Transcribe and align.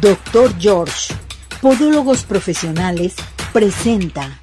Doctor 0.00 0.54
George, 0.60 1.12
Podólogos 1.60 2.22
Profesionales, 2.22 3.16
presenta. 3.52 4.38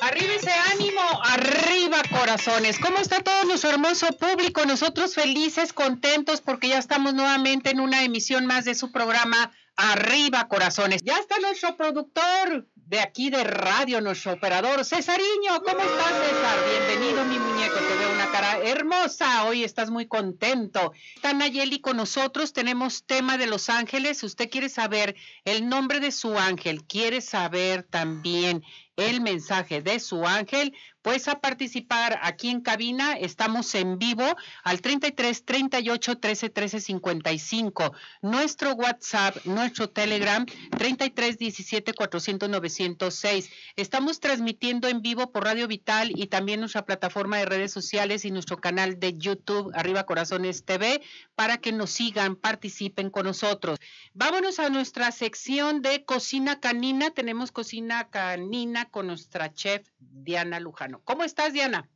Arriba 0.00 0.32
ese 0.34 0.50
ánimo, 0.72 1.00
arriba 1.24 1.98
corazones. 2.10 2.78
¿Cómo 2.78 2.98
está 2.98 3.20
todo 3.22 3.44
nuestro 3.44 3.68
hermoso 3.68 4.06
público? 4.18 4.64
Nosotros 4.64 5.14
felices, 5.14 5.74
contentos 5.74 6.40
porque 6.40 6.68
ya 6.68 6.78
estamos 6.78 7.12
nuevamente 7.12 7.70
en 7.70 7.80
una 7.80 8.02
emisión 8.02 8.46
más 8.46 8.64
de 8.64 8.74
su 8.74 8.92
programa 8.92 9.52
Arriba 9.76 10.48
Corazones. 10.48 11.02
Ya 11.04 11.18
está 11.18 11.38
nuestro 11.40 11.76
productor 11.76 12.66
de 12.88 13.00
aquí 13.00 13.28
de 13.28 13.44
radio, 13.44 14.00
nuestro 14.00 14.32
operador, 14.32 14.82
Cesariño. 14.82 15.62
¿Cómo 15.62 15.78
estás, 15.78 16.12
César? 16.26 16.58
Bienvenido, 16.70 17.22
mi 17.26 17.38
muñeco. 17.38 17.74
Te 17.74 17.98
veo 17.98 18.10
una 18.14 18.30
cara 18.30 18.60
hermosa. 18.62 19.44
Hoy 19.44 19.62
estás 19.62 19.90
muy 19.90 20.06
contento. 20.06 20.92
Está 21.14 21.34
Nayeli 21.34 21.80
con 21.80 21.98
nosotros. 21.98 22.54
Tenemos 22.54 23.04
tema 23.04 23.36
de 23.36 23.46
Los 23.46 23.68
Ángeles. 23.68 24.22
Usted 24.22 24.48
quiere 24.48 24.70
saber 24.70 25.16
el 25.44 25.68
nombre 25.68 26.00
de 26.00 26.10
su 26.10 26.38
ángel. 26.38 26.82
Quiere 26.84 27.20
saber 27.20 27.82
también 27.82 28.64
el 28.96 29.20
mensaje 29.20 29.82
de 29.82 30.00
su 30.00 30.26
ángel, 30.26 30.74
pues 31.08 31.26
a 31.26 31.40
participar 31.40 32.20
aquí 32.20 32.50
en 32.50 32.60
cabina. 32.60 33.14
Estamos 33.14 33.74
en 33.74 33.98
vivo 33.98 34.26
al 34.62 34.82
33 34.82 35.42
38 35.42 36.18
13 36.18 36.50
13 36.50 36.80
55. 36.82 37.94
Nuestro 38.20 38.74
WhatsApp, 38.74 39.34
nuestro 39.46 39.88
Telegram 39.88 40.44
33 40.76 41.38
17 41.38 41.94
400 41.94 42.50
906. 42.50 43.50
Estamos 43.76 44.20
transmitiendo 44.20 44.86
en 44.86 45.00
vivo 45.00 45.32
por 45.32 45.44
Radio 45.44 45.66
Vital 45.66 46.12
y 46.14 46.26
también 46.26 46.60
nuestra 46.60 46.84
plataforma 46.84 47.38
de 47.38 47.46
redes 47.46 47.72
sociales 47.72 48.26
y 48.26 48.30
nuestro 48.30 48.58
canal 48.58 49.00
de 49.00 49.16
YouTube 49.16 49.72
Arriba 49.74 50.04
Corazones 50.04 50.66
TV 50.66 51.00
para 51.34 51.56
que 51.56 51.72
nos 51.72 51.88
sigan, 51.88 52.36
participen 52.36 53.08
con 53.08 53.24
nosotros. 53.24 53.78
Vámonos 54.12 54.58
a 54.58 54.68
nuestra 54.68 55.10
sección 55.10 55.80
de 55.80 56.04
cocina 56.04 56.60
canina. 56.60 57.12
Tenemos 57.12 57.50
cocina 57.50 58.10
canina 58.10 58.90
con 58.90 59.06
nuestra 59.06 59.54
chef 59.54 59.88
Diana 59.98 60.60
¿Cómo 61.04 61.24
estás, 61.24 61.52
Diana? 61.52 61.88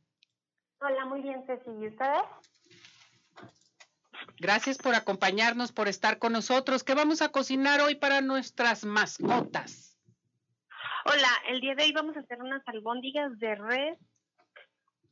Hola, 0.79 1.05
muy 1.05 1.21
bien, 1.21 1.43
Ceci. 1.45 1.69
¿Y 1.81 1.87
ustedes? 1.87 2.23
Gracias 4.39 4.77
por 4.77 4.95
acompañarnos, 4.95 5.71
por 5.71 5.87
estar 5.87 6.19
con 6.19 6.33
nosotros. 6.33 6.83
¿Qué 6.83 6.95
vamos 6.95 7.21
a 7.21 7.29
cocinar 7.29 7.81
hoy 7.81 7.95
para 7.95 8.21
nuestras 8.21 8.83
mascotas? 8.83 9.97
Hola, 11.05 11.29
el 11.47 11.61
día 11.61 11.75
de 11.75 11.83
hoy 11.83 11.91
vamos 11.93 12.15
a 12.17 12.21
hacer 12.21 12.41
unas 12.41 12.61
albóndigas 12.67 13.37
de 13.39 13.55
res 13.55 13.99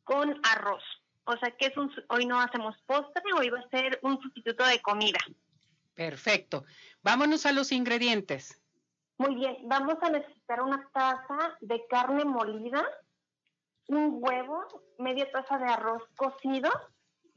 con 0.03 0.39
arroz. 0.43 0.83
O 1.25 1.37
sea 1.37 1.51
que 1.51 1.67
es 1.67 1.77
un, 1.77 1.91
hoy 2.09 2.25
no 2.25 2.39
hacemos 2.39 2.75
postre, 2.85 3.23
hoy 3.37 3.49
va 3.49 3.59
a 3.59 3.69
ser 3.69 3.99
un 4.01 4.19
sustituto 4.21 4.65
de 4.65 4.81
comida. 4.81 5.19
Perfecto. 5.93 6.65
Vámonos 7.01 7.45
a 7.45 7.51
los 7.51 7.71
ingredientes. 7.71 8.61
Muy 9.17 9.35
bien, 9.35 9.57
vamos 9.65 9.95
a 10.01 10.09
necesitar 10.09 10.61
una 10.61 10.89
taza 10.93 11.55
de 11.61 11.85
carne 11.89 12.25
molida, 12.25 12.83
un 13.91 14.19
huevo, 14.21 14.65
media 14.97 15.29
taza 15.31 15.57
de 15.57 15.65
arroz 15.65 16.03
cocido, 16.15 16.69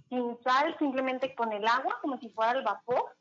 sin 0.08 0.38
sal, 0.42 0.76
simplemente 0.78 1.34
con 1.34 1.52
el 1.52 1.66
agua, 1.66 1.98
como 2.00 2.18
si 2.18 2.30
fuera 2.30 2.52
el 2.52 2.64
vapor, 2.64 3.16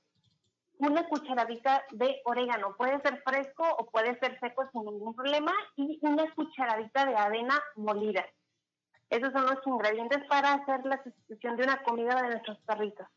una 0.78 1.08
cucharadita 1.08 1.84
de 1.92 2.22
orégano, 2.26 2.76
puede 2.76 3.00
ser 3.02 3.22
fresco 3.24 3.64
o 3.78 3.86
puede 3.86 4.18
ser 4.20 4.40
seco 4.40 4.70
sin 4.72 4.86
ningún 4.86 5.16
problema, 5.16 5.54
y 5.76 6.00
una 6.02 6.32
cucharadita 6.34 7.06
de 7.06 7.16
avena 7.16 7.62
molida. 7.76 8.26
Esos 9.10 9.32
son 9.32 9.46
los 9.46 9.66
ingredientes 9.66 10.24
para 10.28 10.54
hacer 10.54 10.86
la 10.86 11.02
sustitución 11.04 11.56
de 11.56 11.64
una 11.64 11.84
comida 11.84 12.22
de 12.22 12.30
nuestros 12.30 12.58
perritos. 12.62 13.08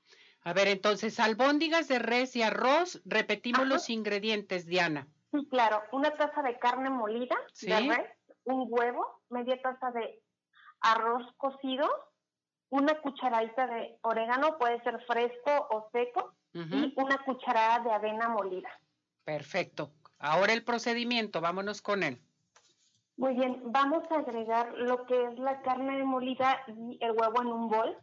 A 0.42 0.52
ver, 0.52 0.68
entonces, 0.68 1.18
albóndigas 1.18 1.88
de 1.88 1.98
res 1.98 2.36
y 2.36 2.42
arroz, 2.42 3.02
repetimos 3.04 3.62
Ajá. 3.62 3.68
los 3.68 3.90
ingredientes, 3.90 4.66
Diana. 4.66 5.08
Sí, 5.32 5.46
claro, 5.50 5.82
una 5.92 6.10
taza 6.12 6.42
de 6.42 6.58
carne 6.58 6.88
molida 6.90 7.36
Sí. 7.52 7.66
de 7.66 7.80
res, 7.80 8.10
un 8.46 8.66
huevo, 8.70 9.20
media 9.28 9.60
taza 9.60 9.90
de 9.90 10.22
arroz 10.80 11.24
cocido, 11.36 11.88
una 12.70 13.00
cucharadita 13.00 13.66
de 13.66 13.98
orégano, 14.02 14.58
puede 14.58 14.82
ser 14.82 15.00
fresco 15.06 15.68
o 15.70 15.88
seco, 15.92 16.32
y 16.52 16.94
una 16.96 17.18
cucharada 17.18 17.80
de 17.84 17.92
avena 17.92 18.30
molida. 18.30 18.70
Perfecto. 19.24 19.90
Ahora 20.18 20.54
el 20.54 20.64
procedimiento, 20.64 21.42
vámonos 21.42 21.82
con 21.82 22.02
él. 22.02 22.18
Muy 23.18 23.34
bien, 23.34 23.60
vamos 23.66 24.04
a 24.10 24.20
agregar 24.20 24.72
lo 24.72 25.04
que 25.04 25.22
es 25.22 25.38
la 25.38 25.60
carne 25.60 26.02
molida 26.04 26.62
y 26.66 26.98
el 27.02 27.12
huevo 27.12 27.42
en 27.42 27.48
un 27.48 27.68
bol 27.68 27.96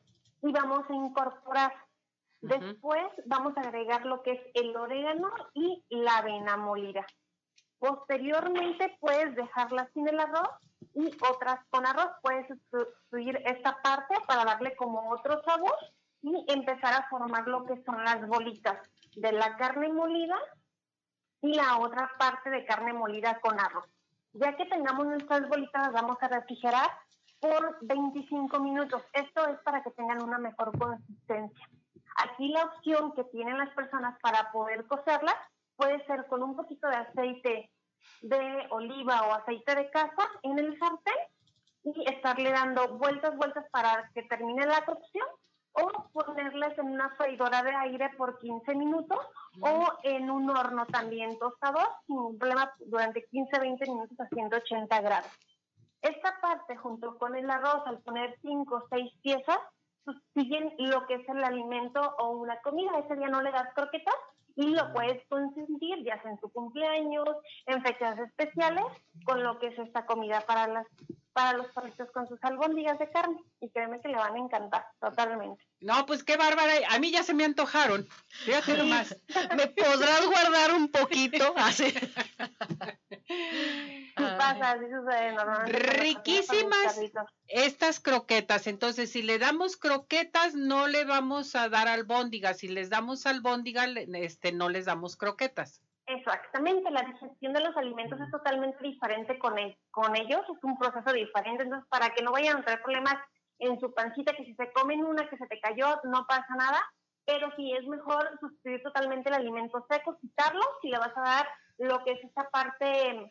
y 0.44 0.51
vamos 0.51 0.84
a 0.89 0.94
incorporar. 0.94 1.73
Después 2.41 3.06
vamos 3.25 3.56
a 3.57 3.62
agregar 3.62 4.06
lo 4.06 4.22
que 4.22 4.34
es 4.34 4.41
el 4.53 4.75
orégano 4.75 5.31
y 5.53 5.84
la 5.89 6.18
avena 6.18 6.57
molida. 6.57 7.06
Posteriormente 7.83 8.97
puedes 9.01 9.35
dejarlas 9.35 9.89
sin 9.94 10.07
el 10.07 10.17
arroz 10.17 10.47
y 10.94 11.11
otras 11.29 11.59
con 11.69 11.85
arroz. 11.85 12.11
Puedes 12.21 12.47
sustituir 12.47 13.41
esta 13.44 13.81
parte 13.81 14.16
para 14.25 14.45
darle 14.45 14.73
como 14.77 15.09
otro 15.11 15.44
sabor 15.44 15.75
y 16.21 16.45
empezar 16.47 16.94
a 16.94 17.09
formar 17.09 17.45
lo 17.45 17.66
que 17.66 17.83
son 17.83 18.01
las 18.05 18.25
bolitas 18.25 18.77
de 19.17 19.33
la 19.33 19.57
carne 19.57 19.91
molida 19.91 20.38
y 21.41 21.55
la 21.55 21.77
otra 21.79 22.09
parte 22.17 22.49
de 22.51 22.63
carne 22.63 22.94
molida 22.94 23.41
con 23.41 23.59
arroz. 23.59 23.89
Ya 24.31 24.55
que 24.55 24.65
tengamos 24.67 25.05
nuestras 25.05 25.50
bolitas, 25.50 25.88
las 25.88 25.91
vamos 25.91 26.17
a 26.21 26.29
refrigerar 26.29 26.89
por 27.41 27.79
25 27.81 28.61
minutos. 28.61 29.03
Esto 29.11 29.45
es 29.50 29.59
para 29.59 29.83
que 29.83 29.91
tengan 29.91 30.23
una 30.23 30.38
mejor 30.38 30.71
consistencia. 30.79 31.69
Aquí 32.15 32.47
la 32.47 32.63
opción 32.63 33.11
que 33.11 33.25
tienen 33.25 33.57
las 33.57 33.71
personas 33.71 34.17
para 34.21 34.53
poder 34.53 34.88
cocerlas 34.88 35.35
puede 35.75 36.03
ser 36.06 36.28
con 36.28 36.44
un 36.44 36.56
poquito 36.56 36.88
de 36.88 36.95
aceite 36.95 37.69
de 38.22 38.67
oliva 38.69 39.23
o 39.28 39.34
aceite 39.34 39.75
de 39.75 39.89
casa 39.89 40.29
en 40.44 40.59
el 40.59 40.78
sartén 40.78 41.13
y 41.84 42.09
estarle 42.09 42.51
dando 42.51 42.88
vueltas, 42.97 43.35
vueltas 43.35 43.66
para 43.72 44.09
que 44.13 44.23
termine 44.23 44.66
la 44.66 44.85
cocción 44.85 45.28
o 45.73 46.09
ponerlas 46.13 46.78
en 46.78 46.85
una 46.85 47.09
freidora 47.16 47.63
de 47.63 47.75
aire 47.75 48.09
por 48.17 48.38
15 48.39 48.75
minutos 48.75 49.19
o 49.59 49.88
en 50.03 50.29
un 50.29 50.50
horno 50.50 50.85
también 50.85 51.38
tostador 51.39 51.88
sin 52.06 52.38
problema 52.38 52.72
durante 52.85 53.28
15-20 53.29 53.88
minutos 53.88 54.19
a 54.19 54.28
180 54.28 55.01
grados. 55.01 55.31
Esta 56.01 56.39
parte 56.41 56.75
junto 56.78 57.17
con 57.17 57.35
el 57.35 57.50
arroz 57.50 57.81
al 57.85 58.00
poner 58.00 58.38
5 58.41 58.75
o 58.75 58.88
6 58.89 59.13
piezas 59.22 59.57
siguen 60.33 60.73
lo 60.78 61.07
que 61.07 61.16
es 61.16 61.29
el 61.29 61.44
alimento 61.44 62.01
o 62.19 62.31
una 62.31 62.59
comida. 62.62 63.00
Ese 63.00 63.16
día 63.16 63.29
no 63.29 63.41
le 63.41 63.51
das 63.51 63.73
croquetas 63.73 64.16
y 64.56 64.68
lo 64.68 64.94
puedes 64.94 65.25
consentir 65.28 66.03
ya 66.03 66.22
sea 66.22 66.31
en 66.31 66.38
tu 66.38 66.50
cumpleaños, 66.50 67.28
en 67.66 67.81
fechas 67.81 68.19
especiales, 68.19 68.86
con 69.25 69.44
lo 69.44 69.59
que 69.59 69.68
es 69.68 69.80
esta 69.80 70.06
comida 70.06 70.41
para 70.41 70.68
las 70.68 70.88
para 71.34 71.58
los 71.58 71.68
perritos 71.74 72.09
con 72.12 72.28
sus 72.28 72.38
albóndigas 72.44 73.00
de 73.00 73.09
carne 73.09 73.38
y 73.59 73.69
créeme 73.69 74.00
que 74.02 74.08
le 74.08 74.16
van 74.16 74.36
a 74.36 74.38
encantar 74.38 74.86
totalmente. 75.00 75.63
No, 75.81 76.06
pues 76.06 76.24
qué 76.24 76.38
bárbara. 76.38 76.74
A 76.92 77.00
mí 77.00 77.12
ya 77.12 77.24
se 77.24 77.34
me 77.34 77.44
antojaron. 77.44 78.08
Fíjate 78.30 78.78
nomás. 78.78 79.18
¿Me 79.58 79.68
podrás 79.68 80.25
guardar 80.28 80.74
un 80.75 80.90
poquito? 80.90 81.53
Así. 81.58 81.94
Así 84.63 84.85
sucede 84.85 85.31
normalmente. 85.34 85.79
Riquísimas. 85.79 86.96
perritos. 86.96 87.24
Estas 87.47 88.00
croquetas, 88.00 88.68
entonces 88.68 89.12
si 89.12 89.22
le 89.22 89.38
damos 89.40 89.78
croquetas, 89.78 90.56
no 90.56 90.88
le 90.88 91.06
vamos 91.06 91.56
a 91.56 91.69
dar 91.69 91.88
albóndigas. 91.88 92.57
Si 92.59 92.68
les 92.68 92.90
damos 92.90 93.25
albóndigas, 93.25 93.90
este, 94.16 94.51
no 94.51 94.69
les 94.69 94.85
damos 94.85 95.16
croquetas. 95.18 95.81
Exactamente, 96.06 96.91
la 96.91 97.01
digestión 97.03 97.53
de 97.53 97.62
los 97.62 97.75
alimentos 97.78 98.19
es 98.19 98.29
totalmente 98.29 98.78
diferente 98.84 99.40
con, 99.40 99.57
el- 99.57 99.78
con 99.90 100.16
ellos, 100.18 100.41
es 100.53 100.63
un 100.63 100.78
proceso 100.78 101.13
diferente, 101.13 101.63
entonces 101.63 101.88
para 101.90 102.09
que 102.09 102.22
no 102.22 102.31
vayan 102.34 102.57
a 102.57 102.66
tener 102.66 102.81
problemas 102.81 103.16
en 103.59 103.80
su 103.80 103.94
pancita, 103.94 104.34
que 104.35 104.44
si 104.44 104.53
se 104.56 104.69
comen 104.74 105.03
una 105.06 105.30
que 105.30 105.38
se 105.38 105.47
te 105.47 105.59
cayó, 105.62 106.01
no 106.03 106.25
pasa 106.28 106.53
nada, 106.57 106.81
pero 107.25 107.50
sí 107.56 107.72
es 107.74 107.88
mejor 107.88 108.30
sustituir 108.41 108.84
totalmente 108.84 109.30
el 109.30 109.35
alimento 109.35 109.86
seco, 109.89 110.18
quitarlo, 110.19 110.62
si 110.81 110.89
le 110.89 110.98
vas 110.98 111.15
a 111.15 111.21
dar 111.21 111.48
lo 111.77 112.04
que 112.04 112.12
es 112.12 112.24
esta 112.25 112.50
parte, 112.50 113.30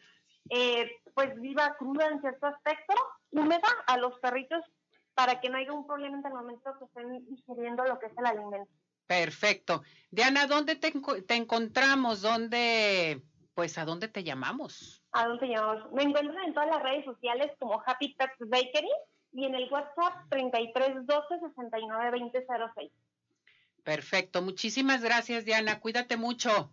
eh, 0.50 0.90
pues 1.14 1.34
viva, 1.40 1.76
cruda 1.78 2.06
en 2.08 2.20
cierto 2.20 2.46
aspecto, 2.46 2.94
húmeda 3.30 3.68
a 3.86 3.96
los 3.96 4.18
perritos, 4.20 4.64
para 5.14 5.40
que 5.40 5.50
no 5.50 5.58
haya 5.58 5.72
un 5.72 5.86
problema 5.86 6.18
en 6.18 6.26
el 6.26 6.32
momento 6.32 6.72
que 6.78 6.84
estén 6.86 7.26
digiriendo 7.28 7.84
lo 7.84 7.98
que 7.98 8.06
es 8.06 8.12
el 8.16 8.26
alimento. 8.26 8.70
Perfecto. 9.06 9.82
Diana, 10.10 10.46
¿dónde 10.46 10.76
te, 10.76 10.92
enco- 10.92 11.24
te 11.26 11.34
encontramos? 11.34 12.22
¿Dónde, 12.22 13.20
pues, 13.54 13.76
a 13.76 13.84
dónde 13.84 14.08
te 14.08 14.24
llamamos? 14.24 15.02
¿A 15.12 15.26
dónde 15.26 15.48
llamamos? 15.48 15.92
Me 15.92 16.02
encuentran 16.04 16.44
en 16.46 16.54
todas 16.54 16.70
las 16.70 16.82
redes 16.82 17.04
sociales 17.04 17.52
como 17.58 17.82
Happy 17.84 18.14
Pets 18.14 18.36
Bakery 18.38 18.88
y 19.32 19.44
en 19.44 19.54
el 19.54 19.70
WhatsApp 19.70 20.28
3312 20.30 21.40
692006. 21.40 22.90
Perfecto. 23.82 24.40
Muchísimas 24.42 25.02
gracias, 25.02 25.44
Diana. 25.44 25.80
Cuídate 25.80 26.16
mucho. 26.16 26.72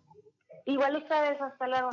Igual 0.64 0.96
ustedes, 0.96 1.40
hasta 1.42 1.66
luego. 1.66 1.90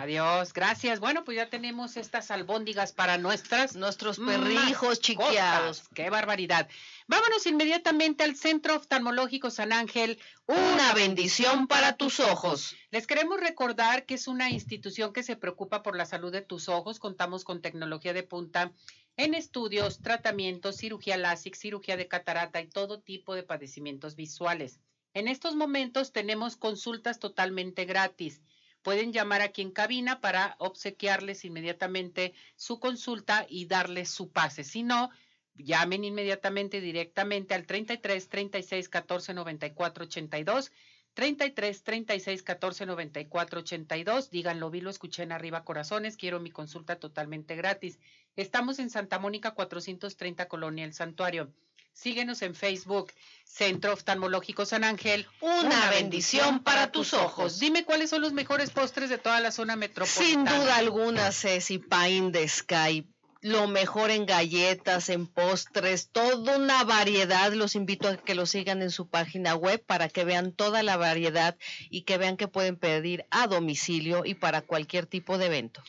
Adiós, 0.00 0.54
gracias. 0.54 0.98
Bueno, 0.98 1.24
pues 1.24 1.36
ya 1.36 1.50
tenemos 1.50 1.98
estas 1.98 2.30
albóndigas 2.30 2.90
para 2.94 3.18
nuestras 3.18 3.76
Nuestros 3.76 4.18
perrijos 4.18 4.98
chiqueados. 4.98 5.82
¡Qué 5.94 6.08
barbaridad! 6.08 6.70
Vámonos 7.06 7.46
inmediatamente 7.46 8.24
al 8.24 8.34
Centro 8.34 8.76
Oftalmológico 8.76 9.50
San 9.50 9.74
Ángel. 9.74 10.18
Una 10.46 10.94
bendición 10.94 11.66
para 11.66 11.98
tus 11.98 12.18
ojos. 12.18 12.74
Les 12.90 13.06
queremos 13.06 13.40
recordar 13.40 14.06
que 14.06 14.14
es 14.14 14.26
una 14.26 14.48
institución 14.48 15.12
que 15.12 15.22
se 15.22 15.36
preocupa 15.36 15.82
por 15.82 15.94
la 15.94 16.06
salud 16.06 16.32
de 16.32 16.40
tus 16.40 16.70
ojos. 16.70 16.98
Contamos 16.98 17.44
con 17.44 17.60
tecnología 17.60 18.14
de 18.14 18.22
punta 18.22 18.72
en 19.18 19.34
estudios, 19.34 20.00
tratamientos, 20.00 20.78
cirugía 20.78 21.18
láser, 21.18 21.54
cirugía 21.54 21.98
de 21.98 22.08
catarata 22.08 22.62
y 22.62 22.68
todo 22.68 23.02
tipo 23.02 23.34
de 23.34 23.42
padecimientos 23.42 24.16
visuales. 24.16 24.80
En 25.12 25.28
estos 25.28 25.56
momentos 25.56 26.12
tenemos 26.12 26.56
consultas 26.56 27.18
totalmente 27.18 27.84
gratis. 27.84 28.40
Pueden 28.82 29.12
llamar 29.12 29.42
aquí 29.42 29.62
en 29.62 29.70
cabina 29.72 30.20
para 30.20 30.56
obsequiarles 30.58 31.44
inmediatamente 31.44 32.32
su 32.56 32.80
consulta 32.80 33.46
y 33.48 33.66
darles 33.66 34.10
su 34.10 34.30
pase. 34.30 34.64
Si 34.64 34.82
no, 34.82 35.10
llamen 35.54 36.04
inmediatamente 36.04 36.80
directamente 36.80 37.54
al 37.54 37.66
33 37.66 38.28
36 38.28 38.88
14 38.88 39.34
94 39.34 40.04
82. 40.04 40.72
33 41.14 41.82
36 41.82 42.42
14 42.42 42.86
94 42.86 43.60
82. 43.60 44.30
Díganlo, 44.30 44.70
vi, 44.70 44.80
lo 44.80 44.90
escuché 44.90 45.24
en 45.24 45.32
arriba, 45.32 45.64
corazones. 45.64 46.16
Quiero 46.16 46.40
mi 46.40 46.50
consulta 46.50 46.96
totalmente 46.98 47.56
gratis. 47.56 47.98
Estamos 48.36 48.78
en 48.78 48.90
Santa 48.90 49.18
Mónica 49.18 49.50
430 49.52 50.48
Colonia 50.48 50.84
El 50.84 50.94
Santuario. 50.94 51.52
Síguenos 51.92 52.42
en 52.42 52.54
Facebook, 52.54 53.12
Centro 53.44 53.92
Oftalmológico 53.92 54.64
San 54.64 54.84
Ángel. 54.84 55.26
Una 55.40 55.90
bendición 55.90 56.62
para 56.62 56.92
tus 56.92 57.12
ojos. 57.12 57.58
Dime 57.58 57.84
cuáles 57.84 58.10
son 58.10 58.22
los 58.22 58.32
mejores 58.32 58.70
postres 58.70 59.10
de 59.10 59.18
toda 59.18 59.40
la 59.40 59.50
zona 59.50 59.76
metropolitana. 59.76 60.30
Sin 60.30 60.44
duda 60.44 60.76
alguna, 60.76 61.32
Ceci, 61.32 61.78
Pine 61.78 62.30
de 62.30 62.48
Sky. 62.48 63.06
Lo 63.42 63.68
mejor 63.68 64.10
en 64.10 64.26
galletas, 64.26 65.08
en 65.08 65.26
postres, 65.26 66.10
toda 66.10 66.58
una 66.58 66.84
variedad. 66.84 67.52
Los 67.54 67.74
invito 67.74 68.08
a 68.08 68.16
que 68.18 68.34
lo 68.34 68.44
sigan 68.44 68.82
en 68.82 68.90
su 68.90 69.08
página 69.08 69.54
web 69.54 69.82
para 69.84 70.08
que 70.08 70.24
vean 70.24 70.52
toda 70.52 70.82
la 70.82 70.98
variedad 70.98 71.56
y 71.88 72.02
que 72.02 72.18
vean 72.18 72.36
que 72.36 72.48
pueden 72.48 72.76
pedir 72.76 73.24
a 73.30 73.46
domicilio 73.46 74.26
y 74.26 74.34
para 74.34 74.60
cualquier 74.60 75.06
tipo 75.06 75.38
de 75.38 75.46
evento. 75.46 75.82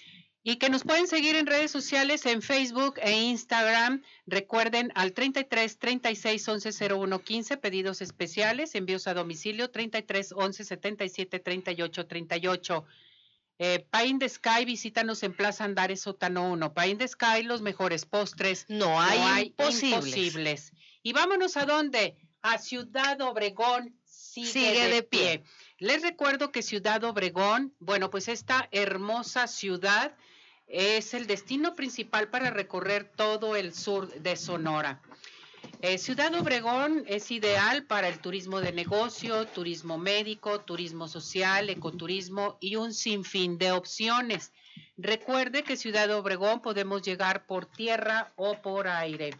Y 0.43 0.55
que 0.55 0.69
nos 0.69 0.83
pueden 0.83 1.07
seguir 1.07 1.35
en 1.35 1.45
redes 1.45 1.69
sociales, 1.69 2.25
en 2.25 2.41
Facebook 2.41 2.95
e 3.01 3.11
Instagram. 3.11 4.01
Recuerden 4.25 4.91
al 4.95 5.13
33 5.13 5.77
36 5.77 6.47
11 6.47 6.93
01 6.93 7.19
15, 7.19 7.57
pedidos 7.57 8.01
especiales, 8.01 8.73
envíos 8.73 9.05
a 9.07 9.13
domicilio 9.13 9.69
33 9.69 10.31
11 10.31 10.63
77 10.63 11.39
38 11.39 12.07
38. 12.07 12.85
Eh, 13.59 13.85
Pine 13.91 14.17
the 14.17 14.27
Sky, 14.27 14.65
visítanos 14.65 15.21
en 15.21 15.35
Plaza 15.35 15.65
Andares 15.65 16.01
Sótano 16.01 16.51
1. 16.51 16.73
Pine 16.73 16.95
the 16.95 17.07
Sky, 17.07 17.43
los 17.43 17.61
mejores 17.61 18.07
postres. 18.07 18.65
No 18.67 18.99
hay, 18.99 19.19
no 19.19 19.27
hay 19.27 19.45
imposibles. 19.49 20.07
imposibles. 20.07 20.73
Y 21.03 21.13
vámonos 21.13 21.55
a 21.57 21.65
dónde? 21.65 22.17
A 22.41 22.57
Ciudad 22.57 23.21
Obregón. 23.21 23.95
Sigue, 24.03 24.47
Sigue 24.47 24.87
de 24.87 25.03
pie. 25.03 25.43
Les 25.77 26.01
recuerdo 26.01 26.51
que 26.51 26.63
Ciudad 26.63 27.03
Obregón, 27.03 27.75
bueno, 27.77 28.09
pues 28.09 28.29
esta 28.29 28.67
hermosa 28.71 29.45
ciudad 29.45 30.15
es 30.71 31.13
el 31.13 31.27
destino 31.27 31.75
principal 31.75 32.29
para 32.29 32.49
recorrer 32.49 33.11
todo 33.15 33.55
el 33.55 33.73
sur 33.73 34.11
de 34.13 34.35
Sonora. 34.35 35.01
Eh, 35.81 35.97
ciudad 35.97 36.33
Obregón 36.35 37.03
es 37.07 37.31
ideal 37.31 37.85
para 37.85 38.07
el 38.07 38.19
turismo 38.19 38.61
de 38.61 38.71
negocio, 38.71 39.47
turismo 39.47 39.97
médico, 39.97 40.61
turismo 40.61 41.07
social, 41.07 41.69
ecoturismo 41.69 42.57
y 42.59 42.75
un 42.75 42.93
sinfín 42.93 43.57
de 43.57 43.71
opciones. 43.71 44.53
Recuerde 44.97 45.63
que 45.63 45.77
Ciudad 45.77 46.11
Obregón 46.11 46.61
podemos 46.61 47.01
llegar 47.01 47.45
por 47.47 47.65
tierra 47.65 48.31
o 48.35 48.61
por 48.61 48.87
aire. 48.87 49.35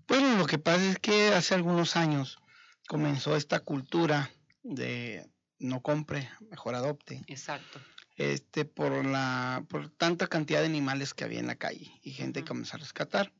Bueno, 0.09 0.37
lo 0.37 0.47
que 0.47 0.59
pasa 0.59 0.85
es 0.91 0.99
que 0.99 1.29
hace 1.29 1.55
algunos 1.55 1.97
años 1.97 2.39
comenzó 2.89 3.37
esta 3.37 3.61
cultura 3.61 4.31
de 4.63 5.31
no 5.59 5.81
compre, 5.83 6.29
mejor 6.51 6.75
adopte, 6.75 7.23
Exacto. 7.29 7.81
este, 8.17 8.65
por 8.65 9.05
la, 9.05 9.65
por 9.69 9.91
tanta 9.91 10.27
cantidad 10.27 10.61
de 10.61 10.67
animales 10.67 11.15
que 11.15 11.25
había 11.25 11.39
en 11.39 11.47
la 11.47 11.55
calle 11.57 11.91
y 12.03 12.13
gente 12.13 12.41
que 12.41 12.49
comenzó 12.49 12.77
a 12.77 12.81
rescatar. 12.81 13.33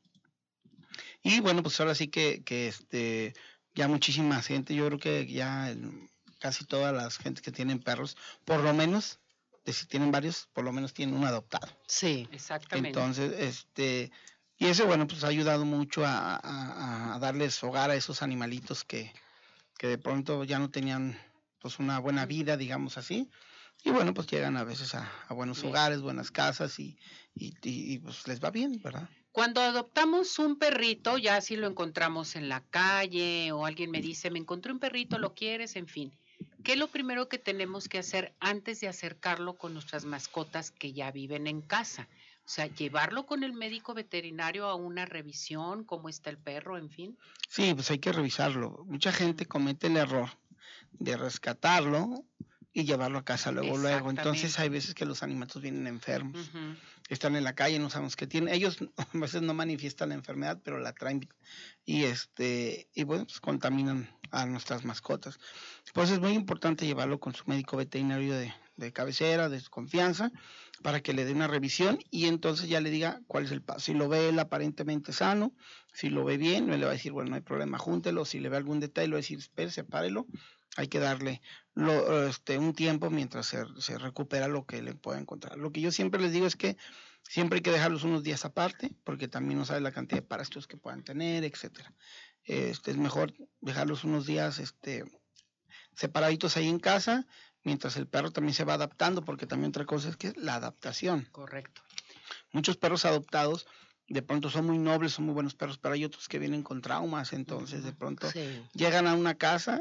Y 1.23 1.39
bueno, 1.39 1.61
pues 1.63 1.79
ahora 1.79 1.95
sí 1.95 2.07
que, 2.07 2.43
que 2.43 2.67
este, 2.67 3.33
ya 3.75 3.87
muchísima 3.87 4.41
gente, 4.41 4.75
yo 4.75 4.85
creo 4.87 4.99
que 4.99 5.25
ya 5.27 5.69
el- 5.69 6.09
casi 6.39 6.65
todas 6.65 6.93
las 6.93 7.17
gentes 7.17 7.41
que 7.43 7.51
tienen 7.51 7.79
perros, 7.79 8.17
por 8.45 8.61
lo 8.61 8.73
menos, 8.73 9.19
de 9.65 9.73
si 9.73 9.85
tienen 9.87 10.11
varios, 10.11 10.47
por 10.53 10.63
lo 10.63 10.71
menos 10.71 10.93
tienen 10.93 11.15
un 11.15 11.25
adoptado. 11.25 11.67
Sí. 11.87 12.27
Exactamente. 12.31 12.89
Entonces, 12.89 13.33
este, 13.39 14.11
y 14.57 14.67
eso, 14.67 14.85
bueno, 14.87 15.07
pues 15.07 15.23
ha 15.23 15.27
ayudado 15.27 15.65
mucho 15.65 16.05
a, 16.05 16.35
a- 16.35 17.15
a 17.15 17.19
darles 17.19 17.63
hogar 17.63 17.89
a 17.91 17.95
esos 17.95 18.21
animalitos 18.21 18.83
que, 18.83 19.11
que 19.77 19.87
de 19.87 19.97
pronto 19.97 20.43
ya 20.43 20.59
no 20.59 20.69
tenían 20.71 21.17
pues 21.59 21.79
una 21.79 21.99
buena 21.99 22.25
vida, 22.25 22.57
digamos 22.57 22.97
así. 22.97 23.29
Y 23.83 23.91
bueno, 23.91 24.13
pues 24.13 24.27
llegan 24.27 24.57
a 24.57 24.63
veces 24.63 24.95
a, 24.95 25.11
a 25.27 25.33
buenos 25.33 25.61
Bien. 25.61 25.69
hogares, 25.69 26.01
buenas 26.01 26.31
casas 26.31 26.79
y, 26.79 26.97
y, 27.35 27.47
y- 27.63 27.93
y, 27.93 27.99
pues 27.99 28.27
les 28.27 28.39
va 28.43 28.51
bien, 28.51 28.79
¿verdad? 28.83 29.09
Cuando 29.31 29.61
adoptamos 29.61 30.39
un 30.39 30.57
perrito, 30.57 31.17
ya 31.17 31.39
si 31.41 31.55
lo 31.55 31.67
encontramos 31.67 32.35
en 32.35 32.49
la 32.49 32.61
calle 32.69 33.51
o 33.51 33.65
alguien 33.65 33.89
me 33.91 34.01
dice, 34.01 34.29
me 34.29 34.39
encontré 34.39 34.71
un 34.71 34.79
perrito, 34.79 35.17
¿lo 35.19 35.33
quieres? 35.33 35.75
En 35.75 35.87
fin. 35.87 36.11
¿Qué 36.63 36.73
es 36.73 36.77
lo 36.77 36.87
primero 36.87 37.27
que 37.27 37.37
tenemos 37.37 37.87
que 37.87 37.99
hacer 37.99 38.33
antes 38.39 38.79
de 38.79 38.87
acercarlo 38.87 39.55
con 39.55 39.73
nuestras 39.73 40.05
mascotas 40.05 40.71
que 40.71 40.93
ya 40.93 41.11
viven 41.11 41.47
en 41.47 41.61
casa? 41.61 42.07
O 42.45 42.49
sea, 42.49 42.67
llevarlo 42.67 43.25
con 43.25 43.43
el 43.43 43.53
médico 43.53 43.93
veterinario 43.93 44.65
a 44.65 44.75
una 44.75 45.05
revisión, 45.05 45.83
cómo 45.83 46.09
está 46.09 46.29
el 46.29 46.37
perro, 46.37 46.77
en 46.77 46.89
fin. 46.89 47.17
Sí, 47.47 47.73
pues 47.73 47.89
hay 47.91 47.99
que 47.99 48.11
revisarlo. 48.11 48.83
Mucha 48.87 49.11
gente 49.11 49.45
comete 49.45 49.87
el 49.87 49.97
error 49.97 50.29
de 50.93 51.17
rescatarlo 51.17 52.25
y 52.73 52.83
llevarlo 52.83 53.19
a 53.19 53.25
casa 53.25 53.51
luego, 53.51 53.77
luego. 53.77 54.09
Entonces 54.09 54.57
hay 54.59 54.69
veces 54.69 54.93
que 54.93 55.05
los 55.05 55.23
animalitos 55.23 55.61
vienen 55.61 55.87
enfermos. 55.87 56.51
Están 57.09 57.35
en 57.35 57.43
la 57.43 57.53
calle, 57.53 57.79
no 57.79 57.89
sabemos 57.89 58.15
qué 58.15 58.27
tienen. 58.27 58.53
Ellos 58.53 58.77
a 58.97 59.17
veces 59.17 59.41
no 59.41 59.53
manifiestan 59.53 60.09
la 60.09 60.15
enfermedad, 60.15 60.59
pero 60.63 60.79
la 60.79 60.93
traen 60.93 61.27
y 61.85 62.03
este 62.03 62.87
y 62.93 63.03
bueno, 63.03 63.25
pues 63.25 63.39
contaminan 63.39 64.09
a 64.31 64.45
nuestras 64.45 64.85
mascotas. 64.85 65.39
Por 65.93 66.05
eso 66.05 66.13
es 66.13 66.19
muy 66.19 66.31
importante 66.31 66.85
llevarlo 66.85 67.19
con 67.19 67.35
su 67.35 67.43
médico 67.45 67.77
veterinario 67.77 68.33
de, 68.33 68.53
de 68.77 68.91
cabecera, 68.93 69.49
de 69.49 69.59
su 69.59 69.69
confianza, 69.69 70.31
para 70.81 71.01
que 71.01 71.13
le 71.13 71.25
dé 71.25 71.33
una 71.33 71.47
revisión 71.47 71.99
y 72.09 72.25
entonces 72.25 72.67
ya 72.67 72.81
le 72.81 72.89
diga 72.89 73.21
cuál 73.27 73.45
es 73.45 73.51
el 73.51 73.61
paso. 73.61 73.79
Si 73.81 73.93
lo 73.93 74.09
ve 74.09 74.29
él 74.29 74.39
aparentemente 74.39 75.13
sano, 75.13 75.53
si 75.93 76.09
lo 76.09 76.25
ve 76.25 76.37
bien, 76.37 76.67
le 76.67 76.83
va 76.83 76.91
a 76.91 76.93
decir, 76.93 77.11
bueno, 77.11 77.29
no 77.29 77.35
hay 77.35 77.41
problema, 77.41 77.77
júntelo. 77.77 78.25
Si 78.25 78.39
le 78.39 78.49
ve 78.49 78.57
algún 78.57 78.79
detalle, 78.79 79.07
le 79.07 79.13
va 79.13 79.17
a 79.17 79.21
decir, 79.21 79.37
espere, 79.37 79.71
sepárelo. 79.71 80.25
Hay 80.77 80.87
que 80.87 80.99
darle 80.99 81.41
este, 82.29 82.57
un 82.57 82.73
tiempo 82.73 83.09
mientras 83.09 83.45
se, 83.45 83.63
se 83.79 83.97
recupera 83.97 84.47
lo 84.47 84.65
que 84.65 84.81
le 84.81 84.95
pueda 84.95 85.19
encontrar. 85.19 85.57
Lo 85.57 85.71
que 85.71 85.81
yo 85.81 85.91
siempre 85.91 86.21
les 86.21 86.31
digo 86.31 86.47
es 86.47 86.55
que 86.55 86.77
siempre 87.23 87.57
hay 87.57 87.61
que 87.61 87.71
dejarlos 87.71 88.03
unos 88.03 88.23
días 88.23 88.45
aparte, 88.45 88.91
porque 89.03 89.27
también 89.27 89.59
no 89.59 89.65
sabe 89.65 89.81
la 89.81 89.91
cantidad 89.91 90.21
de 90.21 90.27
parásitos 90.27 90.67
que 90.67 90.77
puedan 90.77 91.03
tener, 91.03 91.43
etcétera. 91.43 91.93
Este, 92.45 92.91
es 92.91 92.97
mejor 92.97 93.33
dejarlos 93.61 94.03
unos 94.03 94.25
días 94.25 94.59
este, 94.59 95.05
separaditos 95.95 96.57
ahí 96.57 96.67
en 96.67 96.79
casa, 96.79 97.27
mientras 97.63 97.97
el 97.97 98.07
perro 98.07 98.31
también 98.31 98.53
se 98.53 98.63
va 98.63 98.73
adaptando, 98.73 99.23
porque 99.23 99.45
también 99.45 99.69
otra 99.69 99.85
cosa 99.85 100.09
es 100.09 100.17
que 100.17 100.27
es 100.29 100.37
la 100.37 100.55
adaptación. 100.55 101.27
Correcto. 101.31 101.81
Muchos 102.51 102.77
perros 102.77 103.05
adoptados 103.05 103.67
de 104.07 104.21
pronto 104.21 104.49
son 104.49 104.65
muy 104.65 104.77
nobles, 104.77 105.13
son 105.13 105.25
muy 105.25 105.33
buenos 105.33 105.55
perros, 105.55 105.77
pero 105.77 105.93
hay 105.93 106.03
otros 106.03 106.27
que 106.27 106.39
vienen 106.39 106.63
con 106.63 106.81
traumas, 106.81 107.33
entonces 107.33 107.83
de 107.83 107.93
pronto 107.93 108.29
Sí. 108.29 108.61
llegan 108.73 109.07
a 109.07 109.13
una 109.13 109.35
casa 109.35 109.79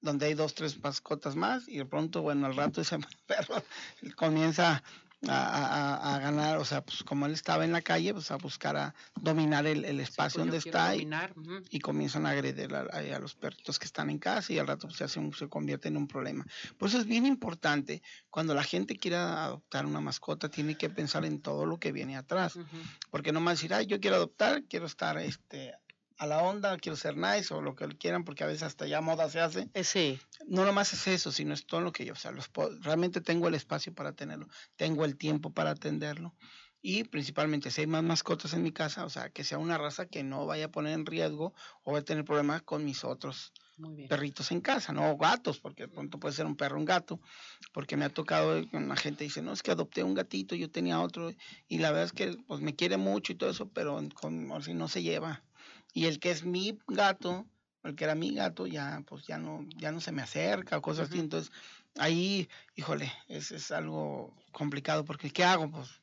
donde 0.00 0.26
hay 0.26 0.34
dos, 0.34 0.54
tres 0.54 0.78
mascotas 0.82 1.36
más 1.36 1.66
y 1.66 1.78
de 1.78 1.86
pronto, 1.86 2.20
bueno, 2.22 2.46
al 2.46 2.56
rato 2.56 2.80
ese 2.80 2.98
perro 3.26 3.62
comienza 4.16 4.82
a, 5.28 6.18
ganar, 6.20 6.58
o 6.58 6.64
sea, 6.64 6.82
pues 6.84 7.02
como 7.02 7.26
él 7.26 7.32
estaba 7.32 7.64
en 7.64 7.72
la 7.72 7.82
calle, 7.82 8.12
pues 8.12 8.30
a 8.30 8.36
buscar 8.36 8.76
a 8.76 8.94
dominar 9.20 9.66
el, 9.66 9.84
espacio 10.00 10.42
pues, 10.42 10.46
donde 10.46 10.58
está 10.58 10.94
y, 10.94 11.80
comienzan 11.80 12.26
a 12.26 12.30
agredir 12.30 12.74
a, 12.74 13.18
los 13.18 13.34
perritos 13.34 13.78
que 13.78 13.86
están 13.86 14.10
en 14.10 14.18
casa 14.18 14.52
y 14.52 14.58
al 14.58 14.66
rato 14.66 14.86
pues, 14.86 14.98
se, 14.98 15.04
hace 15.04 15.20
se 15.32 15.48
convierte 15.48 15.88
en 15.88 15.96
un 15.96 16.06
problema. 16.06 16.46
Por 16.78 16.88
eso 16.88 16.98
es 16.98 17.06
bien 17.06 17.26
importante, 17.26 18.02
cuando 18.30 18.54
la 18.54 18.62
gente 18.62 18.96
quiera 18.96 19.44
adoptar 19.44 19.86
una 19.86 20.00
mascota, 20.00 20.50
tiene 20.50 20.76
que 20.76 20.90
pensar 20.90 21.24
en 21.24 21.40
todo 21.40 21.66
lo 21.66 21.78
que 21.78 21.92
viene 21.92 22.16
atrás, 22.16 22.58
porque 23.10 23.32
no 23.32 23.40
más 23.40 23.58
decir, 23.58 23.74
ay, 23.74 23.86
yo 23.86 24.00
quiero 24.00 24.16
adoptar, 24.16 24.64
quiero 24.64 24.86
estar 24.86 25.18
este, 25.18 25.74
a 26.18 26.26
la 26.26 26.42
onda, 26.42 26.76
quiero 26.78 26.96
ser 26.96 27.16
nice 27.16 27.52
o 27.52 27.60
lo 27.60 27.74
que 27.74 27.86
quieran, 27.88 28.24
porque 28.24 28.44
a 28.44 28.46
veces 28.46 28.62
hasta 28.62 28.86
ya 28.86 29.00
moda 29.00 29.28
se 29.28 29.40
hace. 29.40 29.68
Eh, 29.74 29.84
sí. 29.84 30.18
No 30.46 30.64
nomás 30.64 30.92
es 30.92 31.06
eso, 31.06 31.32
sino 31.32 31.54
es 31.54 31.66
todo 31.66 31.80
lo 31.80 31.92
que 31.92 32.04
yo, 32.04 32.14
o 32.14 32.16
sea, 32.16 32.30
los, 32.30 32.50
realmente 32.80 33.20
tengo 33.20 33.48
el 33.48 33.54
espacio 33.54 33.94
para 33.94 34.12
tenerlo, 34.12 34.48
tengo 34.76 35.04
el 35.04 35.16
tiempo 35.16 35.50
para 35.50 35.70
atenderlo. 35.70 36.34
Y 36.82 37.04
principalmente 37.04 37.70
si 37.70 37.80
hay 37.80 37.86
más 37.88 38.04
mascotas 38.04 38.54
en 38.54 38.62
mi 38.62 38.70
casa, 38.70 39.04
o 39.04 39.10
sea, 39.10 39.30
que 39.30 39.42
sea 39.42 39.58
una 39.58 39.76
raza 39.76 40.06
que 40.06 40.22
no 40.22 40.46
vaya 40.46 40.66
a 40.66 40.70
poner 40.70 40.92
en 40.92 41.04
riesgo 41.04 41.52
o 41.82 41.92
vaya 41.92 42.02
a 42.02 42.04
tener 42.04 42.24
problemas 42.24 42.62
con 42.62 42.84
mis 42.84 43.02
otros 43.02 43.52
perritos 44.08 44.52
en 44.52 44.60
casa, 44.60 44.92
no 44.92 45.16
gatos, 45.16 45.58
porque 45.58 45.82
de 45.82 45.88
pronto 45.88 46.18
puede 46.18 46.34
ser 46.34 46.46
un 46.46 46.56
perro, 46.56 46.78
un 46.78 46.84
gato, 46.84 47.20
porque 47.72 47.96
me 47.96 48.04
ha 48.04 48.08
tocado, 48.08 48.62
la 48.72 48.96
gente 48.96 49.24
dice, 49.24 49.42
no, 49.42 49.52
es 49.52 49.62
que 49.62 49.70
adopté 49.70 50.02
un 50.02 50.14
gatito, 50.14 50.54
yo 50.54 50.70
tenía 50.70 51.00
otro, 51.00 51.32
y 51.68 51.78
la 51.78 51.90
verdad 51.90 52.04
es 52.04 52.12
que 52.12 52.38
pues 52.46 52.60
me 52.60 52.74
quiere 52.74 52.96
mucho 52.96 53.32
y 53.32 53.36
todo 53.36 53.50
eso, 53.50 53.68
pero 53.68 54.00
con, 54.14 54.48
si 54.62 54.72
no 54.72 54.88
se 54.88 55.02
lleva 55.02 55.42
y 55.96 56.04
el 56.04 56.20
que 56.20 56.30
es 56.30 56.44
mi 56.44 56.78
gato, 56.86 57.46
el 57.82 57.96
que 57.96 58.04
era 58.04 58.14
mi 58.14 58.34
gato, 58.34 58.66
ya 58.66 59.02
pues 59.06 59.26
ya 59.26 59.38
no, 59.38 59.66
ya 59.78 59.92
no 59.92 60.02
se 60.02 60.12
me 60.12 60.20
acerca 60.20 60.76
o 60.76 60.82
cosas 60.82 61.08
así. 61.08 61.18
Entonces, 61.18 61.50
ahí, 61.96 62.50
híjole, 62.74 63.10
es, 63.28 63.50
es 63.50 63.70
algo 63.70 64.36
complicado 64.52 65.06
porque 65.06 65.30
¿qué 65.30 65.42
hago? 65.42 65.70
Pues, 65.70 66.02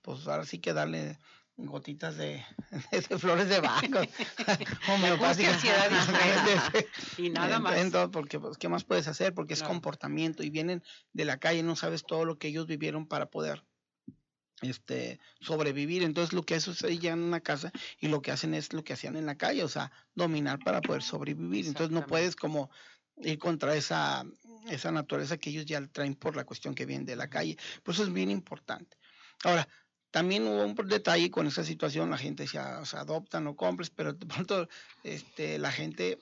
pues 0.00 0.28
ahora 0.28 0.46
sí 0.46 0.60
que 0.60 0.72
darle 0.72 1.18
gotitas 1.56 2.16
de, 2.16 2.44
flores 3.18 3.48
de 3.48 3.58
baco 3.58 3.98
homeopáticas 4.88 5.60
y 7.18 7.30
nada 7.30 7.58
más. 7.58 7.78
Entonces, 7.78 8.10
porque 8.12 8.38
pues, 8.38 8.56
qué 8.58 8.68
más 8.68 8.84
puedes 8.84 9.08
hacer 9.08 9.34
porque 9.34 9.54
es 9.54 9.64
comportamiento 9.64 10.44
y 10.44 10.50
vienen 10.50 10.84
de 11.12 11.24
la 11.24 11.38
calle 11.38 11.64
no 11.64 11.74
sabes 11.74 12.04
todo 12.06 12.24
lo 12.24 12.38
que 12.38 12.46
ellos 12.46 12.68
vivieron 12.68 13.08
para 13.08 13.26
poder 13.26 13.64
este, 14.62 15.20
sobrevivir. 15.40 16.02
Entonces 16.02 16.32
lo 16.32 16.42
que 16.42 16.54
hace 16.54 16.70
es 16.70 16.82
llegan 16.82 17.22
a 17.22 17.26
una 17.26 17.40
casa 17.40 17.72
y 18.00 18.08
lo 18.08 18.22
que 18.22 18.30
hacen 18.30 18.54
es 18.54 18.72
lo 18.72 18.84
que 18.84 18.92
hacían 18.92 19.16
en 19.16 19.26
la 19.26 19.36
calle, 19.36 19.64
o 19.64 19.68
sea, 19.68 19.92
dominar 20.14 20.58
para 20.60 20.80
poder 20.80 21.02
sobrevivir. 21.02 21.66
Entonces 21.66 21.90
no 21.90 22.06
puedes 22.06 22.36
como 22.36 22.70
ir 23.16 23.38
contra 23.38 23.76
esa, 23.76 24.24
esa 24.70 24.92
naturaleza 24.92 25.36
que 25.36 25.50
ellos 25.50 25.66
ya 25.66 25.86
traen 25.88 26.14
por 26.14 26.36
la 26.36 26.44
cuestión 26.44 26.74
que 26.74 26.86
viene 26.86 27.04
de 27.04 27.16
la 27.16 27.28
calle. 27.28 27.56
Por 27.82 27.94
eso 27.94 28.04
es 28.04 28.12
bien 28.12 28.30
importante. 28.30 28.96
Ahora, 29.44 29.68
también 30.10 30.46
hubo 30.46 30.64
un 30.64 30.74
detalle 30.88 31.30
con 31.30 31.46
esa 31.46 31.64
situación, 31.64 32.10
la 32.10 32.18
gente 32.18 32.44
decía, 32.44 32.78
o 32.80 32.84
sea, 32.84 33.00
adopta, 33.00 33.40
no 33.40 33.56
compres, 33.56 33.90
pero 33.90 34.12
de 34.12 34.26
pronto 34.26 34.68
este, 35.02 35.58
la 35.58 35.72
gente 35.72 36.18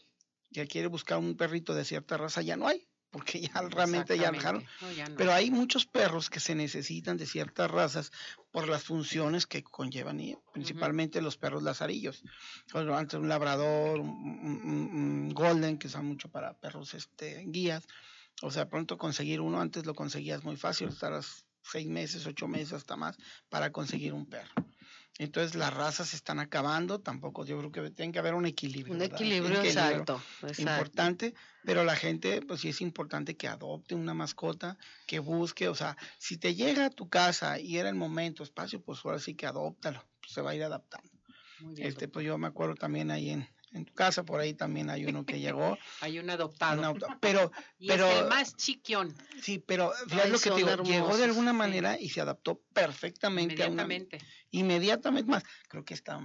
que 0.53 0.67
quiere 0.67 0.89
buscar 0.89 1.19
un 1.19 1.37
perrito 1.37 1.75
de 1.75 1.85
cierta 1.85 2.17
raza 2.17 2.43
ya 2.43 2.57
no 2.57 2.69
hay 2.69 2.90
porque 3.11 3.41
ya 3.41 3.63
realmente 3.69 4.17
ya 4.17 4.31
dejaron. 4.31 4.65
Pero 5.17 5.33
hay 5.33 5.51
muchos 5.51 5.87
perros 5.87 6.31
que 6.31 6.41
se 6.41 6.55
necesitan 6.55 7.17
de 7.17 7.27
ciertas 7.27 7.71
razas 7.71 8.13
por 8.53 8.69
las 8.69 8.85
funciones 8.85 9.47
que 9.47 9.63
conllevan, 9.63 10.21
y 10.21 10.37
principalmente 10.53 11.21
los 11.21 11.37
perros 11.37 11.63
lazarillos. 11.63 12.23
Antes 12.73 13.19
un 13.19 13.29
labrador, 13.29 14.01
un, 14.01 15.33
golden, 15.35 15.79
que 15.79 15.89
usan 15.89 16.07
mucho 16.07 16.29
para 16.29 16.55
perros 16.55 16.95
este, 16.95 17.45
guías. 17.47 17.87
O 18.43 18.51
sea, 18.51 18.69
pronto 18.69 18.97
conseguir 18.97 19.41
uno, 19.41 19.61
antes 19.61 19.85
lo 19.85 19.95
conseguías 19.95 20.45
muy 20.45 20.57
fácil, 20.57 20.89
estarás 20.89 21.45
seis 21.63 21.89
meses, 21.89 22.27
ocho 22.27 22.49
meses, 22.49 22.73
hasta 22.73 22.97
más, 22.97 23.19
para 23.49 23.71
conseguir 23.71 24.15
un 24.15 24.27
perro. 24.27 24.70
Entonces 25.19 25.55
las 25.55 25.75
razas 25.75 26.09
se 26.09 26.17
están 26.17 26.39
acabando, 26.39 27.01
tampoco 27.01 27.45
yo 27.45 27.59
creo 27.59 27.71
que 27.71 27.91
tiene 27.91 28.13
que 28.13 28.19
haber 28.19 28.35
un 28.35 28.47
equilibrio. 28.47 28.95
Un 28.95 29.03
equilibrio, 29.03 29.63
exacto, 29.63 30.21
Importante, 30.59 31.35
pero 31.63 31.85
la 31.85 31.95
gente, 31.95 32.41
pues 32.43 32.61
sí 32.61 32.71
es 32.71 32.81
importante 32.81 33.37
que 33.37 33.47
adopte 33.47 33.95
una 33.95 34.15
mascota, 34.15 34.79
que 35.07 35.19
busque, 35.19 35.69
o 35.69 35.75
sea, 35.75 35.97
si 36.19 36.39
te 36.39 36.55
llega 36.55 36.87
a 36.87 36.91
tu 36.91 37.09
casa 37.09 37.61
y 37.61 37.77
era 37.77 37.89
el 37.89 37.97
momento, 37.97 38.43
espacio, 38.43 38.83
pues 38.83 39.01
ahora 39.05 39.19
sí 39.19 39.35
que 39.35 39.47
adóptalo, 39.47 40.03
se 40.27 40.41
va 40.41 40.53
a 40.53 40.55
ir 40.55 40.63
adaptando. 40.63 41.11
este, 41.77 42.09
pues 42.09 42.25
yo 42.25 42.39
me 42.39 42.47
acuerdo 42.47 42.75
también 42.77 43.11
ahí 43.11 43.31
en, 43.31 43.47
en 43.73 43.85
tu 43.85 43.95
casa, 43.95 44.25
por 44.25 44.41
ahí 44.41 44.55
también 44.55 44.91
hay 44.91 45.07
uno 45.07 45.25
que 45.25 45.41
llegó. 45.41 45.79
hay 46.01 46.19
un 46.19 46.31
adoptado. 46.31 46.95
pero, 47.21 47.53
y 47.79 47.89
pero, 47.89 48.11
es 48.11 48.19
el 48.19 48.29
más 48.29 48.57
chiquión. 48.57 49.15
Sí, 49.43 49.59
pero 49.59 49.93
fíjate 50.09 50.29
lo 50.29 50.39
que 50.39 50.51
te 50.51 50.57
digo, 50.57 50.83
llegó 50.83 51.17
de 51.17 51.25
alguna 51.25 51.53
manera 51.53 51.99
y 51.99 52.09
se 52.09 52.21
adaptó 52.21 52.61
perfectamente. 52.73 53.55
Inmediatamente. 53.55 54.17
A 54.17 54.41
inmediatamente 54.53 55.31
más. 55.31 55.45
Creo 55.69 55.85
que 55.85 55.95
está 55.95 56.21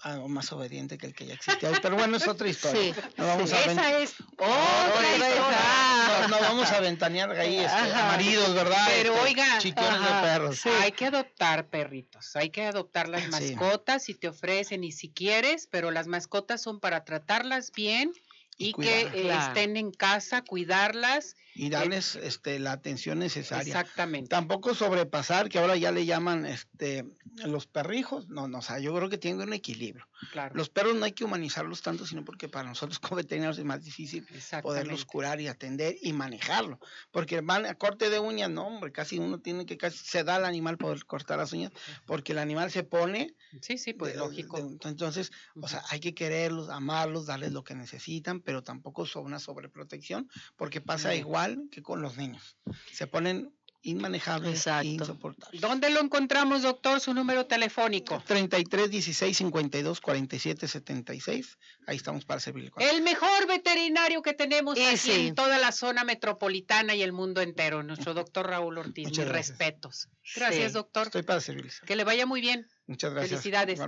algo 0.00 0.28
más 0.28 0.52
obediente 0.52 0.98
que 0.98 1.06
el 1.06 1.14
que 1.14 1.26
ya 1.26 1.34
existía. 1.34 1.72
Pero 1.82 1.96
bueno, 1.96 2.16
es 2.16 2.28
otra 2.28 2.48
historia. 2.54 2.94
No 3.16 3.26
vamos 3.26 3.52
a 3.52 3.60
Esa 3.60 3.98
es 3.98 4.14
otra 4.20 5.12
historia. 5.16 6.28
No, 6.28 6.40
vamos 6.40 6.70
a 6.70 6.80
ventanear 6.80 7.30
ahí 7.32 7.58
este, 7.58 7.92
maridos, 7.92 8.54
¿verdad? 8.54 8.86
Pero 8.88 9.14
este, 9.14 9.26
oiga, 9.26 9.58
de 9.58 9.72
perros. 9.72 10.66
hay 10.66 10.92
que 10.92 11.06
adoptar 11.06 11.68
perritos, 11.68 12.36
hay 12.36 12.50
que 12.50 12.64
adoptar 12.64 13.08
las 13.08 13.28
mascotas 13.28 14.04
si 14.04 14.14
te 14.14 14.28
ofrecen 14.28 14.84
y 14.84 14.92
si 14.92 15.10
quieres, 15.10 15.68
pero 15.70 15.90
las 15.90 16.06
mascotas 16.06 16.43
son 16.58 16.80
para 16.80 17.04
tratarlas 17.04 17.72
bien 17.72 18.12
y, 18.56 18.72
que 18.72 19.02
eh, 19.02 19.36
estén 19.36 19.76
en 19.76 19.90
casa, 19.90 20.42
cuidarlas 20.42 21.36
y 21.54 21.70
darles 21.70 22.16
este, 22.16 22.58
la 22.58 22.72
atención 22.72 23.18
necesaria. 23.20 23.78
Exactamente. 23.78 24.28
Tampoco 24.28 24.74
sobrepasar, 24.74 25.48
que 25.48 25.58
ahora 25.58 25.76
ya 25.76 25.92
le 25.92 26.04
llaman 26.04 26.46
este, 26.46 27.04
los 27.44 27.66
perrijos. 27.66 28.28
No, 28.28 28.48
no, 28.48 28.58
o 28.58 28.62
sea, 28.62 28.80
yo 28.80 28.94
creo 28.94 29.08
que 29.08 29.18
tiene 29.18 29.42
un 29.42 29.52
equilibrio. 29.52 30.06
Claro. 30.32 30.54
Los 30.56 30.68
perros 30.68 30.96
no 30.96 31.04
hay 31.04 31.12
que 31.12 31.24
humanizarlos 31.24 31.82
tanto, 31.82 32.06
sino 32.06 32.24
porque 32.24 32.48
para 32.48 32.68
nosotros 32.68 32.98
como 33.00 33.16
veterinarios 33.16 33.58
es 33.58 33.64
más 33.64 33.82
difícil 33.82 34.26
poderlos 34.62 35.04
curar 35.04 35.40
y 35.40 35.48
atender 35.48 35.96
y 36.02 36.12
manejarlo. 36.12 36.80
Porque 37.12 37.40
van 37.40 37.66
a 37.66 37.74
corte 37.74 38.10
de 38.10 38.18
uñas, 38.18 38.50
no, 38.50 38.66
hombre, 38.66 38.90
casi 38.90 39.18
uno 39.18 39.38
tiene 39.38 39.64
que 39.64 39.76
casi 39.76 39.98
se 39.98 40.24
da 40.24 40.36
al 40.36 40.44
animal 40.44 40.76
poder 40.76 41.04
cortar 41.04 41.38
las 41.38 41.52
uñas, 41.52 41.72
porque 42.06 42.32
el 42.32 42.38
animal 42.38 42.70
se 42.70 42.82
pone. 42.82 43.34
Sí, 43.60 43.78
sí, 43.78 43.92
pues 43.92 44.16
lógico. 44.16 44.58
entonces, 44.58 45.30
o 45.60 45.68
sea, 45.68 45.82
hay 45.90 46.00
que 46.00 46.14
quererlos, 46.14 46.68
amarlos, 46.68 47.26
darles 47.26 47.52
lo 47.52 47.62
que 47.62 47.74
necesitan, 47.74 48.40
pero 48.40 48.62
tampoco 48.62 49.06
sobre 49.06 49.26
una 49.26 49.38
sobreprotección, 49.38 50.28
porque 50.56 50.80
pasa 50.80 51.14
igual 51.14 51.43
que 51.70 51.82
con 51.82 52.02
los 52.02 52.16
niños. 52.16 52.56
Se 52.92 53.06
ponen 53.06 53.54
inmanejables 53.84 54.66
e 54.66 54.86
insoportables. 54.86 55.60
¿Dónde 55.60 55.90
lo 55.90 56.00
encontramos, 56.00 56.62
doctor? 56.62 57.00
Su 57.00 57.14
número 57.14 57.46
telefónico. 57.46 58.22
33 58.26 58.90
16 58.90 59.36
52 59.36 60.00
47 60.00 60.66
76. 60.66 61.58
Ahí 61.86 61.96
estamos 61.96 62.24
para 62.24 62.40
servirle. 62.40 62.72
El 62.78 63.02
mejor 63.02 63.46
veterinario 63.46 64.22
que 64.22 64.32
tenemos 64.32 64.78
aquí 64.78 65.12
en 65.12 65.34
toda 65.34 65.58
la 65.58 65.70
zona 65.70 66.02
metropolitana 66.04 66.94
y 66.94 67.02
el 67.02 67.12
mundo 67.12 67.40
entero, 67.42 67.82
nuestro 67.82 68.14
doctor 68.14 68.48
Raúl 68.48 68.78
Ortiz. 68.78 69.08
Mis 69.08 69.28
respetos. 69.28 70.08
Gracias, 70.34 70.72
doctor. 70.72 71.06
Estoy 71.06 71.22
para 71.22 71.40
servirles. 71.40 71.80
Que 71.86 71.96
le 71.96 72.04
vaya 72.04 72.26
muy 72.26 72.40
bien. 72.40 72.66
Muchas 72.86 73.12
gracias. 73.12 73.42
Felicidades. 73.42 73.80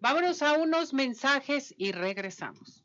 Vámonos 0.00 0.40
a 0.42 0.54
unos 0.54 0.94
mensajes 0.94 1.74
y 1.76 1.92
regresamos. 1.92 2.84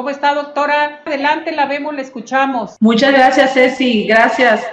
¿Cómo 0.00 0.08
está, 0.08 0.32
doctora? 0.32 1.02
Adelante, 1.04 1.52
la 1.52 1.66
vemos, 1.66 1.94
la 1.94 2.00
escuchamos. 2.00 2.78
Muchas 2.80 3.12
gracias, 3.12 3.52
Ceci. 3.52 4.06
Gracias. 4.06 4.66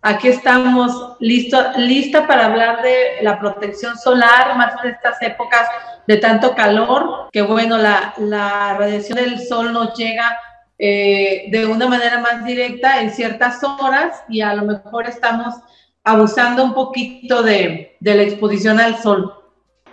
Aquí 0.00 0.28
estamos 0.28 1.16
listo, 1.18 1.58
lista 1.76 2.24
para 2.28 2.46
hablar 2.46 2.80
de 2.80 3.20
la 3.22 3.40
protección 3.40 3.98
solar, 3.98 4.56
más 4.56 4.72
en 4.84 4.92
estas 4.92 5.20
épocas 5.22 5.66
de 6.06 6.18
tanto 6.18 6.54
calor, 6.54 7.30
que 7.32 7.42
bueno, 7.42 7.78
la, 7.78 8.14
la 8.18 8.76
radiación 8.78 9.18
del 9.18 9.40
sol 9.40 9.72
nos 9.72 9.98
llega 9.98 10.38
eh, 10.78 11.46
de 11.48 11.66
una 11.66 11.88
manera 11.88 12.18
más 12.20 12.44
directa 12.44 13.00
en 13.00 13.10
ciertas 13.10 13.64
horas 13.64 14.22
y 14.28 14.40
a 14.40 14.54
lo 14.54 14.62
mejor 14.62 15.08
estamos 15.08 15.52
abusando 16.04 16.62
un 16.62 16.74
poquito 16.74 17.42
de, 17.42 17.96
de 17.98 18.14
la 18.14 18.22
exposición 18.22 18.78
al 18.78 18.98
sol. 18.98 19.34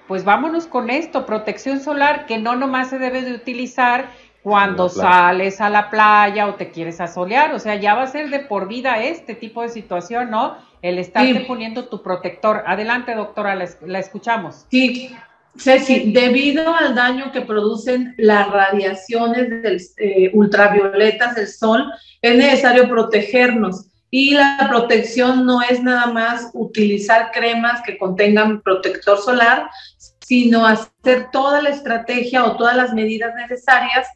Pues 0.08 0.24
vámonos 0.24 0.68
con 0.68 0.92
esto, 0.92 1.26
protección 1.26 1.82
solar 1.82 2.28
que 2.28 2.38
no 2.38 2.56
nomás 2.56 2.90
se 2.90 3.00
debe 3.00 3.24
de 3.24 3.34
utilizar 3.34 4.06
cuando 4.48 4.88
sales 4.88 5.60
a 5.60 5.70
la 5.70 5.90
playa 5.90 6.48
o 6.48 6.56
te 6.56 6.72
quieres 6.72 7.02
asolear, 7.02 7.54
o 7.54 7.60
sea, 7.60 7.76
ya 7.76 7.96
va 7.96 8.04
a 8.04 8.08
ser 8.08 8.30
de 8.30 8.40
por 8.40 8.70
vida 8.70 9.04
este 9.04 9.36
tipo 9.36 9.62
de 9.62 9.68
situación, 9.68 10.32
¿no? 10.32 10.56
El 10.82 11.00
estarte 11.00 11.44
poniendo 11.46 11.90
tu 11.90 12.02
protector. 12.02 12.64
Adelante, 12.66 13.14
doctora, 13.14 13.56
la, 13.56 14.00
escuchamos. 14.00 14.66
Sí, 14.72 15.14
Ceci, 15.58 16.14
debido 16.14 16.74
al 16.74 16.96
daño 16.96 17.34
que 17.34 17.42
producen 17.42 18.16
las 18.18 18.50
radiaciones 18.50 19.50
del, 19.50 19.82
eh, 19.98 20.32
ultravioletas 20.34 21.36
del 21.36 21.50
sol, 21.50 21.84
es 22.22 22.38
necesario 22.38 22.88
protegernos. 22.88 23.88
Y 24.10 24.36
la 24.36 24.66
protección 24.70 25.46
no 25.46 25.62
es 25.62 25.84
nada 25.84 26.06
más 26.06 26.52
utilizar 26.54 27.32
cremas 27.34 27.82
que 27.82 27.98
contengan 27.98 28.62
protector 28.62 29.18
solar, 29.18 29.70
sino 30.22 30.66
hacer 30.66 31.32
toda 31.34 31.62
la 31.62 31.70
estrategia 31.70 32.46
o 32.46 32.56
todas 32.56 32.78
las 32.78 32.94
medidas 32.94 33.36
necesarias 33.36 34.08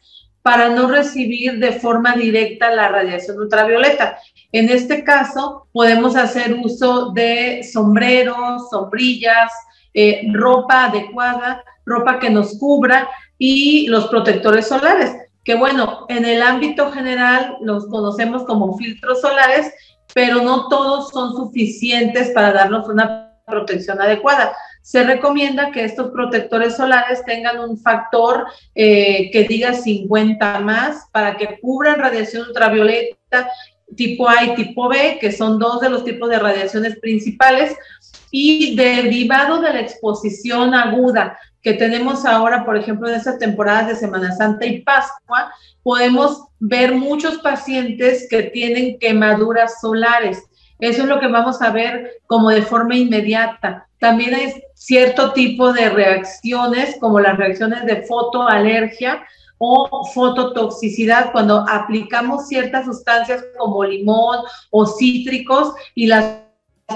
para 0.41 0.69
no 0.69 0.88
recibir 0.88 1.60
de 1.60 1.74
forma 1.74 2.15
directa 2.15 2.74
la 2.74 2.88
radiación 2.88 3.38
ultravioleta. 3.39 4.17
En 4.51 4.69
este 4.69 5.03
caso, 5.03 5.67
podemos 5.71 6.15
hacer 6.15 6.53
uso 6.53 7.12
de 7.12 7.63
sombreros, 7.63 8.69
sombrillas, 8.69 9.51
eh, 9.93 10.24
ropa 10.33 10.86
adecuada, 10.86 11.63
ropa 11.86 12.19
que 12.19 12.29
nos 12.29 12.57
cubra 12.57 13.10
y 13.38 13.88
los 13.88 14.07
protectores 14.07 14.67
solares, 14.67 15.15
que 15.43 15.55
bueno, 15.55 16.05
en 16.10 16.25
el 16.25 16.41
ámbito 16.41 16.91
general 16.91 17.57
los 17.62 17.88
conocemos 17.88 18.43
como 18.43 18.77
filtros 18.77 19.21
solares, 19.21 19.74
pero 20.13 20.41
no 20.41 20.67
todos 20.67 21.10
son 21.10 21.36
suficientes 21.36 22.29
para 22.31 22.51
darnos 22.51 22.88
una 22.88 23.31
protección 23.45 24.01
adecuada 24.01 24.53
se 24.81 25.03
recomienda 25.03 25.71
que 25.71 25.83
estos 25.83 26.11
protectores 26.11 26.75
solares 26.75 27.23
tengan 27.25 27.59
un 27.59 27.77
factor 27.77 28.45
eh, 28.75 29.29
que 29.31 29.43
diga 29.43 29.73
50 29.73 30.59
más 30.59 31.07
para 31.11 31.38
que 31.38 31.59
cubran 31.59 32.00
radiación 32.00 32.47
ultravioleta 32.47 33.50
tipo 33.95 34.27
A 34.27 34.43
y 34.43 34.55
tipo 34.55 34.88
B, 34.88 35.17
que 35.19 35.31
son 35.31 35.59
dos 35.59 35.81
de 35.81 35.89
los 35.89 36.03
tipos 36.03 36.29
de 36.29 36.39
radiaciones 36.39 36.97
principales, 37.00 37.75
y 38.31 38.75
derivado 38.75 39.59
de 39.61 39.73
la 39.73 39.81
exposición 39.81 40.73
aguda 40.73 41.38
que 41.61 41.73
tenemos 41.73 42.25
ahora, 42.25 42.65
por 42.65 42.75
ejemplo, 42.75 43.07
en 43.07 43.15
estas 43.15 43.38
temporadas 43.38 43.88
de 43.88 43.95
Semana 43.95 44.35
Santa 44.35 44.65
y 44.65 44.81
Pascua, 44.81 45.53
podemos 45.83 46.45
ver 46.59 46.93
muchos 46.93 47.38
pacientes 47.39 48.27
que 48.29 48.43
tienen 48.43 48.97
quemaduras 48.97 49.79
solares. 49.79 50.41
Eso 50.81 51.03
es 51.03 51.07
lo 51.07 51.19
que 51.19 51.27
vamos 51.27 51.61
a 51.61 51.69
ver 51.69 52.21
como 52.25 52.50
de 52.50 52.63
forma 52.63 52.95
inmediata. 52.95 53.88
También 54.00 54.33
hay 54.33 54.51
cierto 54.73 55.31
tipo 55.31 55.71
de 55.71 55.89
reacciones, 55.89 56.97
como 57.00 57.19
las 57.19 57.38
reacciones 57.38 57.86
de 57.86 58.01
fotoalergia 58.01 59.23
o 59.60 60.06
fototoxicidad, 60.12 61.32
cuando 61.32 61.63
aplicamos 61.69 62.47
ciertas 62.47 62.86
sustancias 62.86 63.45
como 63.60 63.84
limón 63.84 64.39
o 64.71 64.88
cítricos 64.88 65.73
y 65.93 66.08
las 66.08 66.41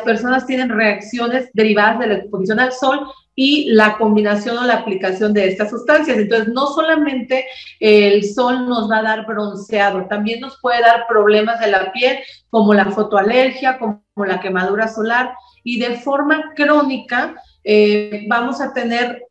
personas 0.04 0.48
tienen 0.48 0.70
reacciones 0.70 1.50
derivadas 1.54 2.00
de 2.00 2.08
la 2.08 2.14
exposición 2.16 2.60
al 2.60 2.74
sol 2.74 3.08
y 3.36 3.72
la 3.72 3.98
combinación 3.98 4.58
o 4.58 4.64
la 4.64 4.76
aplicación 4.76 5.34
de 5.34 5.50
estas 5.50 5.70
sustancias. 5.70 6.18
Entonces, 6.18 6.48
no 6.54 6.68
solamente 6.68 7.46
el 7.80 8.24
sol 8.24 8.68
nos 8.68 8.90
va 8.90 9.00
a 9.00 9.04
dar 9.04 9.26
bronceado, 9.26 10.06
también 10.08 10.40
nos 10.40 10.60
puede 10.62 10.82
dar 10.82 11.06
problemas 11.08 11.60
de 11.60 11.68
la 11.68 11.92
piel, 11.92 12.18
como 12.50 12.74
la 12.74 12.86
fotoalergia, 12.86 13.78
como 13.78 14.02
la 14.26 14.40
quemadura 14.40 14.88
solar, 14.88 15.34
y 15.64 15.80
de 15.80 15.98
forma 15.98 16.54
crónica 16.56 17.36
eh, 17.64 18.26
vamos 18.28 18.62
a 18.62 18.74
tener 18.74 19.22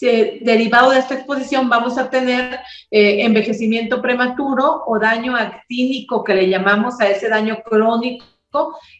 derivado 0.00 0.92
de 0.92 1.00
esta 1.00 1.14
exposición 1.14 1.68
vamos 1.68 1.98
a 1.98 2.08
tener 2.08 2.60
eh, 2.88 3.24
envejecimiento 3.24 4.00
prematuro 4.00 4.84
o 4.86 4.96
daño 4.96 5.34
actínico 5.34 6.22
que 6.22 6.34
le 6.34 6.48
llamamos 6.48 7.00
a 7.00 7.08
ese 7.08 7.28
daño 7.28 7.58
crónico 7.64 8.24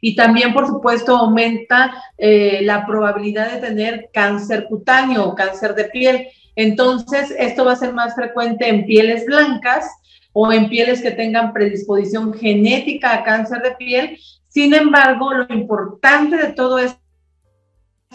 y 0.00 0.14
también, 0.14 0.52
por 0.52 0.66
supuesto, 0.66 1.16
aumenta 1.16 2.02
eh, 2.16 2.60
la 2.62 2.86
probabilidad 2.86 3.52
de 3.52 3.66
tener 3.66 4.10
cáncer 4.12 4.66
cutáneo 4.68 5.24
o 5.24 5.34
cáncer 5.34 5.74
de 5.74 5.84
piel. 5.84 6.28
Entonces, 6.56 7.34
esto 7.38 7.64
va 7.64 7.72
a 7.72 7.76
ser 7.76 7.92
más 7.94 8.14
frecuente 8.14 8.68
en 8.68 8.84
pieles 8.84 9.26
blancas 9.26 9.86
o 10.32 10.52
en 10.52 10.68
pieles 10.68 11.02
que 11.02 11.10
tengan 11.12 11.52
predisposición 11.52 12.34
genética 12.34 13.14
a 13.14 13.24
cáncer 13.24 13.62
de 13.62 13.72
piel. 13.72 14.18
Sin 14.48 14.74
embargo, 14.74 15.32
lo 15.34 15.46
importante 15.54 16.36
de 16.36 16.52
todo 16.52 16.78
esto 16.78 16.98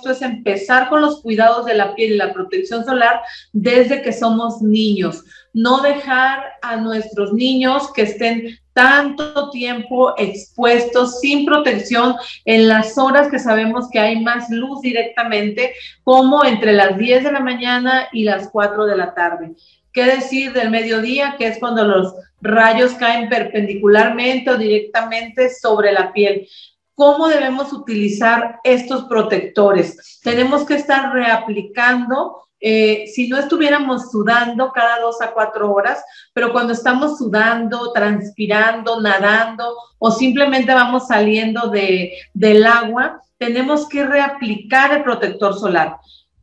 es 0.10 0.21
empezar 0.21 0.89
con 0.89 1.01
los 1.01 1.21
cuidados 1.21 1.65
de 1.65 1.75
la 1.75 1.95
piel 1.95 2.13
y 2.13 2.17
la 2.17 2.34
protección 2.34 2.84
solar 2.84 3.21
desde 3.51 4.01
que 4.01 4.12
somos 4.12 4.62
niños. 4.62 5.23
No 5.53 5.82
dejar 5.82 6.43
a 6.62 6.77
nuestros 6.77 7.34
niños 7.34 7.91
que 7.93 8.03
estén 8.03 8.58
tanto 8.73 9.49
tiempo 9.49 10.13
expuestos 10.17 11.19
sin 11.19 11.45
protección 11.45 12.15
en 12.45 12.67
las 12.67 12.97
horas 12.97 13.29
que 13.29 13.39
sabemos 13.39 13.89
que 13.89 13.99
hay 13.99 14.19
más 14.21 14.49
luz 14.49 14.81
directamente, 14.81 15.73
como 16.03 16.43
entre 16.43 16.73
las 16.73 16.97
10 16.97 17.23
de 17.23 17.31
la 17.31 17.39
mañana 17.39 18.07
y 18.12 18.23
las 18.23 18.49
4 18.49 18.86
de 18.86 18.97
la 18.97 19.13
tarde. 19.13 19.53
¿Qué 19.91 20.05
decir 20.05 20.53
del 20.53 20.71
mediodía, 20.71 21.36
que 21.38 21.47
es 21.47 21.59
cuando 21.59 21.83
los 21.83 22.15
rayos 22.41 22.93
caen 22.93 23.29
perpendicularmente 23.29 24.49
o 24.49 24.57
directamente 24.57 25.49
sobre 25.51 25.91
la 25.91 26.12
piel? 26.12 26.47
¿Cómo 26.95 27.27
debemos 27.27 27.71
utilizar 27.73 28.59
estos 28.63 29.05
protectores? 29.05 30.19
Tenemos 30.23 30.65
que 30.65 30.75
estar 30.75 31.13
reaplicando 31.13 32.43
eh, 32.65 33.08
si 33.13 33.28
no 33.28 33.38
estuviéramos 33.38 34.10
sudando 34.10 34.71
cada 34.71 35.02
dos 35.02 35.21
a 35.21 35.32
cuatro 35.32 35.73
horas, 35.73 36.02
pero 36.32 36.54
cuando 36.54 36.71
estamos 36.71 37.17
sudando, 37.17 37.91
transpirando, 37.91 39.02
nadando 39.02 39.76
o 39.99 40.10
simplemente 40.12 40.73
vamos 40.73 41.08
saliendo 41.08 41.67
de, 41.67 42.13
del 42.34 42.65
agua, 42.65 43.21
tenemos 43.38 43.89
que 43.89 44.06
reaplicar 44.06 44.93
el 44.93 45.04
protector 45.04 45.60
solar. 45.60 45.97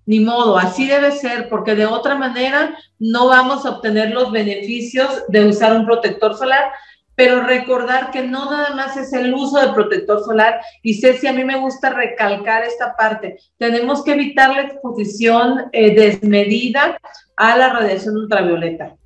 Ni 0.05 0.21
modo, 0.21 0.59
así 0.59 0.87
debe 0.87 1.11
ser, 1.13 1.49
porque 1.49 1.75
de 1.75 1.87
otra 1.87 2.17
manera 2.17 2.77
no 2.99 3.29
vamos 3.29 3.65
a 3.65 3.71
obtener 3.71 4.11
los 4.11 4.31
beneficios 4.31 5.23
de 5.29 5.47
usar 5.47 5.75
un 5.75 5.87
protector 5.87 6.37
solar 6.37 6.71
pero 7.21 7.43
recordar 7.43 8.11
que 8.11 8.23
no 8.23 8.51
nada 8.51 8.75
más 8.75 8.97
es 8.97 9.13
el 9.13 9.35
uso 9.35 9.61
del 9.61 9.75
protector 9.75 10.25
solar, 10.25 10.59
y 10.83 10.95
si 10.95 11.27
a 11.27 11.35
mí 11.35 11.45
me 11.45 11.59
gusta 11.59 11.91
recalcar 11.91 12.65
esta 12.65 12.97
parte, 12.97 13.37
tenemos 13.59 14.03
que 14.03 14.13
evitar 14.13 14.49
la 14.55 14.63
exposición 14.63 15.67
eh, 15.73 15.95
desmedida 15.95 16.99
a 17.37 17.59
la 17.59 17.75
radiación 17.75 18.17
ultravioleta. 18.17 18.97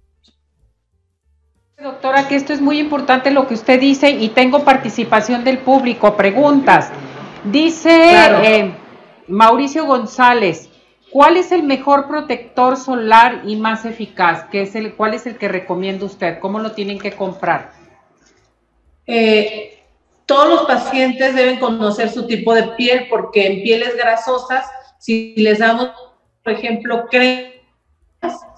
Doctora, 1.83 2.29
que 2.29 2.37
esto 2.37 2.53
es 2.53 2.61
muy 2.61 2.79
importante 2.79 3.33
lo 3.33 3.49
que 3.49 3.55
usted 3.55 3.81
dice 3.81 4.11
y 4.11 4.29
tengo 4.29 4.63
participación 4.63 5.43
del 5.43 5.59
público, 5.59 6.17
preguntas. 6.17 6.91
Dice 7.43 8.13
eh, 8.45 8.77
Mauricio 9.27 9.87
González, 9.87 10.71
¿cuál 11.11 11.37
es 11.37 11.51
el 11.51 11.65
mejor 11.65 12.07
protector 12.07 12.77
solar 12.77 13.43
y 13.45 13.57
más 13.57 13.85
eficaz? 13.85 14.45
¿Qué 14.53 14.63
es 14.63 14.77
el, 14.77 14.95
¿Cuál 14.95 15.15
es 15.15 15.27
el 15.27 15.37
que 15.37 15.49
recomienda 15.49 16.07
usted? 16.07 16.39
¿Cómo 16.39 16.61
lo 16.61 16.71
tienen 16.71 17.01
que 17.01 17.11
comprar? 17.11 17.83
Eh, 19.07 19.83
todos 20.27 20.49
los 20.49 20.63
pacientes 20.63 21.35
deben 21.35 21.59
conocer 21.59 22.09
su 22.09 22.27
tipo 22.27 22.55
de 22.55 22.63
piel 22.77 23.07
porque 23.11 23.47
en 23.47 23.63
pieles 23.63 23.97
grasosas, 23.97 24.67
si 24.99 25.35
les 25.37 25.59
damos, 25.59 25.91
por 26.43 26.55
ejemplo, 26.55 27.07
cremas, 27.11 27.53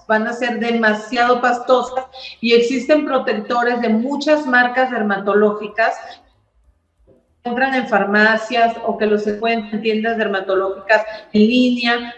van 0.07 0.25
a 0.27 0.33
ser 0.33 0.59
demasiado 0.59 1.41
pastosas 1.41 2.05
y 2.39 2.53
existen 2.53 3.05
protectores 3.05 3.81
de 3.81 3.89
muchas 3.89 4.45
marcas 4.45 4.89
dermatológicas 4.91 5.95
encuentran 7.47 7.75
en 7.75 7.87
farmacias 7.87 8.75
o 8.85 8.97
que 8.97 9.05
los 9.05 9.25
encuentran 9.27 9.75
en 9.75 9.81
tiendas 9.81 10.17
dermatológicas 10.17 11.05
en 11.33 11.41
línea 11.41 12.15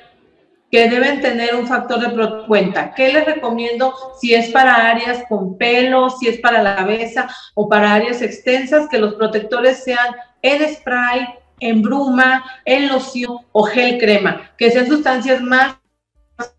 que 0.72 0.90
deben 0.90 1.22
tener 1.22 1.56
un 1.56 1.68
factor 1.68 2.00
de 2.00 2.46
cuenta. 2.46 2.94
¿Qué 2.94 3.12
les 3.12 3.26
recomiendo 3.26 3.94
si 4.20 4.34
es 4.34 4.50
para 4.50 4.90
áreas 4.90 5.24
con 5.28 5.58
pelo, 5.58 6.10
si 6.10 6.28
es 6.28 6.40
para 6.40 6.62
la 6.62 6.76
cabeza 6.76 7.28
o 7.56 7.68
para 7.68 7.94
áreas 7.94 8.22
extensas? 8.22 8.88
Que 8.90 9.00
los 9.00 9.16
protectores 9.16 9.84
sean 9.84 10.16
en 10.42 10.74
spray, 10.76 11.28
en 11.60 11.82
bruma, 11.82 12.46
en 12.66 12.88
loción 12.88 13.40
o 13.52 13.64
gel 13.64 13.98
crema, 13.98 14.52
que 14.58 14.72
sean 14.72 14.88
sustancias 14.88 15.42
más 15.42 15.79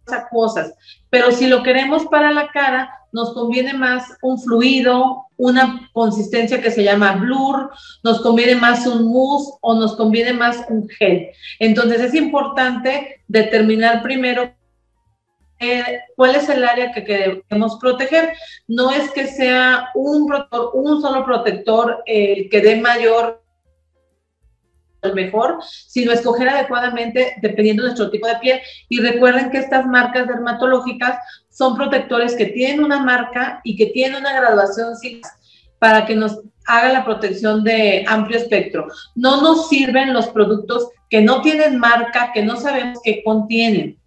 acuosas. 0.07 0.75
Pero 1.11 1.33
si 1.33 1.47
lo 1.47 1.63
queremos 1.63 2.07
para 2.07 2.31
la 2.33 2.49
cara, 2.49 2.91
nos 3.13 3.35
conviene 3.35 3.75
más 3.75 4.05
un 4.23 4.41
fluido, 4.41 5.25
una 5.37 5.89
consistencia 5.93 6.61
que 6.61 6.71
se 6.71 6.85
llama 6.85 7.17
blur, 7.17 7.71
nos 8.05 8.21
conviene 8.21 8.55
más 8.55 8.87
un 8.87 9.07
mousse 9.07 9.53
o 9.61 9.75
nos 9.75 9.97
conviene 9.97 10.33
más 10.33 10.65
un 10.69 10.89
gel. 10.89 11.29
Entonces 11.59 12.01
es 12.01 12.15
importante 12.15 13.23
determinar 13.27 14.03
primero 14.03 14.53
eh, 15.59 16.01
cuál 16.17 16.37
es 16.37 16.49
el 16.49 16.65
área 16.65 16.93
que 16.93 17.05
queremos 17.05 17.79
proteger. 17.79 18.33
No 18.67 18.91
es 18.91 19.11
que 19.11 19.27
sea 19.27 19.91
un, 19.95 20.33
un 20.73 21.03
solo 21.03 21.25
protector 21.25 22.03
el 22.07 22.49
que 22.49 22.61
dé 22.61 22.81
mayor 22.81 23.40
mejor, 25.15 25.59
sino 25.63 26.13
escoger 26.13 26.49
adecuadamente 26.49 27.35
dependiendo 27.41 27.83
de 27.83 27.89
nuestro 27.89 28.11
tipo 28.11 28.27
de 28.27 28.37
piel. 28.37 28.61
Y 28.89 29.01
recuerden 29.01 29.51
que 29.51 29.59
estas 29.59 29.87
marcas 29.87 30.27
dermatológicas 30.29 31.19
son 31.49 31.77
protectores 31.77 32.35
que 32.35 32.47
tienen 32.47 32.85
una 32.85 33.03
marca 33.03 33.61
y 33.65 33.77
que 33.77 33.87
tienen 33.87 34.21
una 34.21 34.33
graduación 34.33 34.95
para 35.79 36.07
que 36.07 36.15
nos 36.15 36.41
haga 36.67 36.93
la 36.93 37.05
protección 37.05 37.65
de 37.65 38.05
amplio 38.07 38.39
espectro. 38.39 38.87
No 39.15 39.41
nos 39.41 39.69
sirven 39.69 40.13
los 40.13 40.29
productos 40.29 40.89
que 41.09 41.21
no 41.21 41.43
tienen 41.43 41.79
marca, 41.79 42.31
que 42.33 42.43
no 42.43 42.57
sabemos 42.57 43.01
qué 43.03 43.23
contienen. 43.25 43.99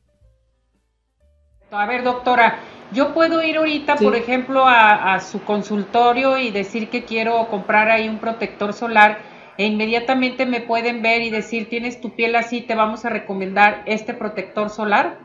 A 1.71 1.85
ver, 1.87 2.03
doctora, 2.03 2.59
yo 2.93 3.13
puedo 3.13 3.41
ir 3.41 3.57
ahorita, 3.57 3.95
por 3.95 4.15
ejemplo, 4.15 4.65
a, 4.65 5.15
a 5.15 5.19
su 5.19 5.43
consultorio 5.43 6.37
y 6.37 6.51
decir 6.51 6.89
que 6.89 7.03
quiero 7.03 7.47
comprar 7.47 7.89
ahí 7.89 8.07
un 8.07 8.19
protector 8.19 8.73
solar 8.73 9.32
e 9.57 9.65
inmediatamente 9.65 10.45
me 10.45 10.61
pueden 10.61 11.01
ver 11.01 11.21
y 11.21 11.29
decir, 11.29 11.69
tienes 11.69 12.01
tu 12.01 12.15
piel 12.15 12.35
así, 12.35 12.61
te 12.61 12.75
vamos 12.75 13.05
a 13.05 13.09
recomendar 13.09 13.83
este 13.85 14.13
protector 14.13 14.69
solar? 14.69 15.19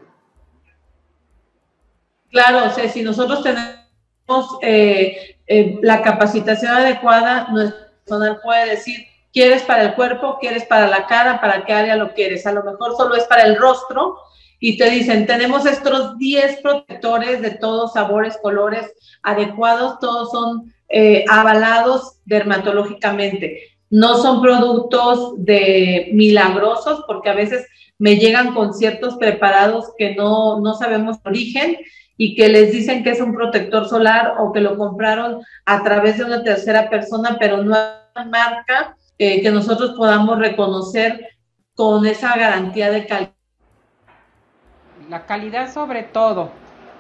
Claro, 2.30 2.66
o 2.66 2.70
sea, 2.70 2.88
si 2.88 3.02
nosotros 3.02 3.42
tenemos 3.42 4.58
eh, 4.62 5.36
eh, 5.46 5.78
la 5.82 6.02
capacitación 6.02 6.72
adecuada, 6.72 7.48
nuestro 7.50 7.86
personal 8.04 8.40
puede 8.42 8.70
decir, 8.70 9.06
¿quieres 9.32 9.62
para 9.62 9.82
el 9.82 9.94
cuerpo? 9.94 10.38
¿Quieres 10.38 10.64
para 10.64 10.88
la 10.88 11.06
cara? 11.06 11.40
¿Para 11.40 11.64
qué 11.64 11.72
área 11.72 11.96
lo 11.96 12.12
quieres? 12.12 12.46
A 12.46 12.52
lo 12.52 12.62
mejor 12.62 12.96
solo 12.96 13.14
es 13.14 13.24
para 13.24 13.44
el 13.44 13.56
rostro 13.56 14.18
y 14.60 14.76
te 14.76 14.90
dicen, 14.90 15.26
tenemos 15.26 15.64
estos 15.64 16.18
10 16.18 16.60
protectores 16.60 17.40
de 17.40 17.52
todos 17.52 17.94
sabores, 17.94 18.38
colores 18.42 18.92
adecuados, 19.22 19.98
todos 20.00 20.30
son 20.30 20.74
eh, 20.88 21.24
avalados 21.28 22.20
dermatológicamente 22.24 23.77
no 23.90 24.16
son 24.18 24.42
productos 24.42 25.34
de 25.44 26.10
milagrosos 26.12 27.04
porque 27.06 27.30
a 27.30 27.34
veces 27.34 27.66
me 27.98 28.16
llegan 28.16 28.54
con 28.54 28.74
ciertos 28.74 29.16
preparados 29.16 29.92
que 29.96 30.14
no, 30.14 30.60
no 30.60 30.74
sabemos 30.74 31.18
origen 31.24 31.78
y 32.16 32.34
que 32.34 32.48
les 32.48 32.72
dicen 32.72 33.02
que 33.02 33.10
es 33.10 33.20
un 33.20 33.34
protector 33.34 33.88
solar 33.88 34.34
o 34.38 34.52
que 34.52 34.60
lo 34.60 34.76
compraron 34.76 35.40
a 35.64 35.82
través 35.82 36.18
de 36.18 36.24
una 36.24 36.42
tercera 36.42 36.90
persona, 36.90 37.36
pero 37.38 37.62
no 37.62 37.76
hay 38.14 38.28
marca 38.28 38.96
eh, 39.18 39.40
que 39.40 39.50
nosotros 39.50 39.94
podamos 39.96 40.38
reconocer 40.38 41.28
con 41.74 42.06
esa 42.06 42.36
garantía 42.36 42.90
de 42.90 43.06
calidad. 43.06 43.32
La 45.08 45.26
calidad 45.26 45.72
sobre 45.72 46.02
todo. 46.02 46.50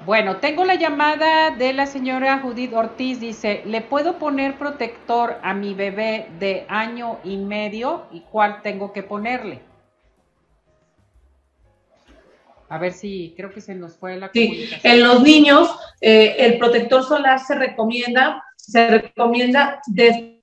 Bueno, 0.06 0.36
tengo 0.36 0.64
la 0.64 0.76
llamada 0.76 1.50
de 1.50 1.72
la 1.72 1.86
señora 1.86 2.38
Judith 2.38 2.72
Ortiz. 2.72 3.20
Dice, 3.20 3.62
¿le 3.66 3.80
puedo 3.80 4.18
poner 4.18 4.56
protector 4.56 5.38
a 5.42 5.54
mi 5.54 5.74
bebé 5.74 6.28
de 6.38 6.64
año 6.68 7.18
y 7.24 7.36
medio? 7.36 8.06
¿Y 8.12 8.20
cuál 8.20 8.62
tengo 8.62 8.92
que 8.92 9.02
ponerle? 9.02 9.60
A 12.68 12.78
ver 12.78 12.92
si 12.92 13.34
creo 13.36 13.52
que 13.52 13.60
se 13.60 13.74
nos 13.74 13.96
fue 13.96 14.16
la 14.16 14.30
Sí, 14.32 14.68
en 14.82 15.02
los 15.02 15.22
niños 15.22 15.74
eh, 16.00 16.36
el 16.38 16.58
protector 16.58 17.02
solar 17.02 17.40
se 17.40 17.54
recomienda, 17.54 18.42
se 18.56 18.88
recomienda 18.88 19.80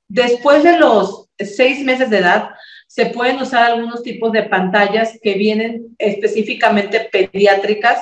después 0.07 0.63
de 0.63 0.79
los 0.79 1.29
seis 1.37 1.83
meses 1.85 2.09
de 2.09 2.17
edad, 2.17 2.49
se 2.87 3.07
pueden 3.07 3.39
usar 3.41 3.71
algunos 3.71 4.01
tipos 4.01 4.31
de 4.31 4.43
pantallas 4.43 5.19
que 5.21 5.35
vienen 5.35 5.95
específicamente 5.99 7.09
pediátricas 7.11 8.01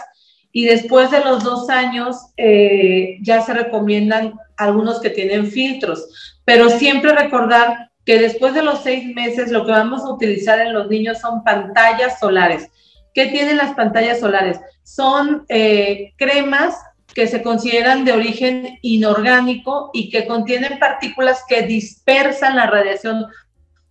y 0.56 0.66
después 0.66 1.10
de 1.12 1.20
los 1.26 1.44
dos 1.44 1.70
años 1.70 2.16
eh, 2.38 3.18
ya 3.22 3.42
se 3.42 3.54
recomiendan 3.54 4.36
algunos 4.56 5.02
que 5.02 5.10
tienen 5.10 5.48
filtros, 5.48 6.38
pero 6.46 6.70
siempre 6.70 7.12
recordar 7.12 7.90
que 8.06 8.20
después 8.20 8.54
de 8.54 8.62
los 8.62 8.84
seis 8.84 9.14
meses 9.16 9.52
lo 9.52 9.66
que 9.66 9.72
vamos 9.72 10.04
a 10.04 10.14
utilizar 10.14 10.60
en 10.60 10.74
los 10.74 10.88
niños 10.90 11.20
son 11.20 11.44
pantallas 11.44 12.20
solares. 12.20 12.70
¿Qué 13.16 13.28
tienen 13.28 13.58
las 13.58 13.74
pantallas 13.74 14.20
solares? 14.20 14.60
Son 14.84 15.44
eh, 15.50 16.14
cremas 16.18 16.76
que 17.16 17.26
se 17.28 17.42
consideran 17.42 18.06
de 18.06 18.12
origen 18.12 18.78
inorgánico 18.84 19.90
y 19.92 20.12
que 20.12 20.28
contienen 20.28 20.78
partículas 20.78 21.44
que 21.48 21.64
dispersan 21.64 22.56
la 22.58 22.68
radiación 22.68 23.26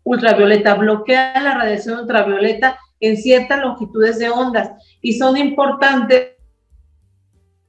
ultravioleta, 0.04 0.74
bloquean 0.74 1.42
la 1.42 1.54
radiación 1.54 2.00
ultravioleta 2.00 2.78
en 3.00 3.16
ciertas 3.16 3.60
longitudes 3.60 4.18
de 4.18 4.30
ondas 4.30 4.70
y 5.00 5.14
son 5.14 5.36
importantes 5.36 6.31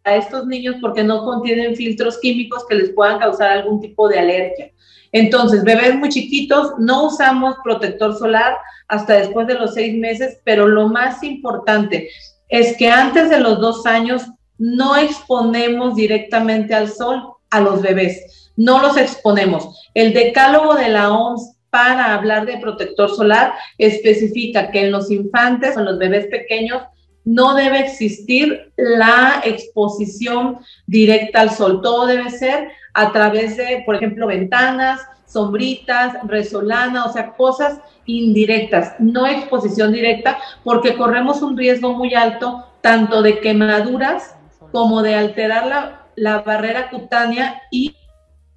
a 0.04 0.16
estos 0.16 0.46
niños 0.48 0.76
porque 0.82 1.04
no 1.04 1.24
contienen 1.24 1.76
filtros 1.76 2.20
químicos 2.20 2.66
que 2.68 2.76
les 2.76 2.90
puedan 2.92 3.20
causar 3.20 3.52
algún 3.52 3.80
tipo 3.80 4.08
de 4.10 4.20
alergia. 4.20 4.72
Entonces, 5.12 5.64
bebés 5.64 5.96
muy 5.96 6.10
chiquitos, 6.10 6.74
no 6.80 7.06
usamos 7.06 7.56
protector 7.64 8.18
solar 8.18 8.58
hasta 8.88 9.14
después 9.14 9.48
de 9.48 9.54
los 9.54 9.74
seis 9.76 9.96
meses, 9.96 10.40
pero 10.44 10.68
lo 10.68 10.88
más 10.88 11.24
importante 11.24 12.10
es 12.50 12.76
que 12.78 12.90
antes 12.90 13.30
de 13.30 13.40
los 13.40 13.60
dos 13.60 13.86
años 13.86 14.24
no 14.58 14.96
exponemos 14.96 15.96
directamente 15.96 16.74
al 16.74 16.90
sol 16.90 17.34
a 17.50 17.62
los 17.62 17.82
bebés, 17.82 18.52
no 18.56 18.82
los 18.82 18.98
exponemos. 18.98 19.90
El 19.94 20.14
decálogo 20.14 20.76
de 20.76 20.90
la 20.90 21.12
OMS 21.12 21.58
para 21.70 22.14
hablar 22.14 22.46
de 22.46 22.58
protector 22.58 23.10
solar 23.10 23.54
especifica 23.78 24.70
que 24.70 24.82
en 24.82 24.92
los 24.92 25.10
infantes 25.10 25.76
en 25.76 25.86
los 25.86 25.98
bebés 25.98 26.28
pequeños 26.28 26.84
no 27.26 27.56
debe 27.56 27.80
existir 27.80 28.72
la 28.76 29.42
exposición 29.44 30.60
directa 30.88 31.42
al 31.42 31.52
sol. 31.52 31.82
Todo 31.82 32.06
debe 32.06 32.30
ser 32.30 32.70
a 32.94 33.12
través 33.12 33.58
de, 33.58 33.84
por 33.86 33.96
ejemplo, 33.96 34.28
ventanas, 34.28 35.02
sombritas, 35.26 36.16
resolana, 36.26 37.06
o 37.06 37.12
sea, 37.12 37.32
cosas 37.34 37.80
indirectas, 38.06 38.96
no 39.00 39.26
exposición 39.26 39.92
directa, 39.92 40.38
porque 40.64 40.96
corremos 40.96 41.42
un 41.42 41.58
riesgo 41.58 41.94
muy 41.94 42.14
alto 42.14 42.66
tanto 42.82 43.22
de 43.22 43.40
quemaduras 43.40 44.36
como 44.72 45.02
de 45.02 45.16
alterar 45.16 46.06
la, 46.16 46.40
barrera 46.42 46.90
cutánea 46.90 47.62
y, 47.72 47.96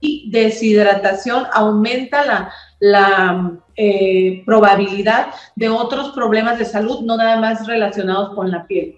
y 0.00 0.31
deshidratación, 0.31 1.46
aumenta 1.52 2.26
la, 2.26 2.52
la 2.78 3.52
eh, 3.76 4.42
probabilidad 4.44 5.28
de 5.54 5.68
otros 5.68 6.10
problemas 6.10 6.58
de 6.58 6.64
salud, 6.64 7.00
no 7.02 7.16
nada 7.16 7.38
más 7.38 7.66
relacionados 7.66 8.34
con 8.34 8.50
la 8.50 8.66
piel. 8.66 8.96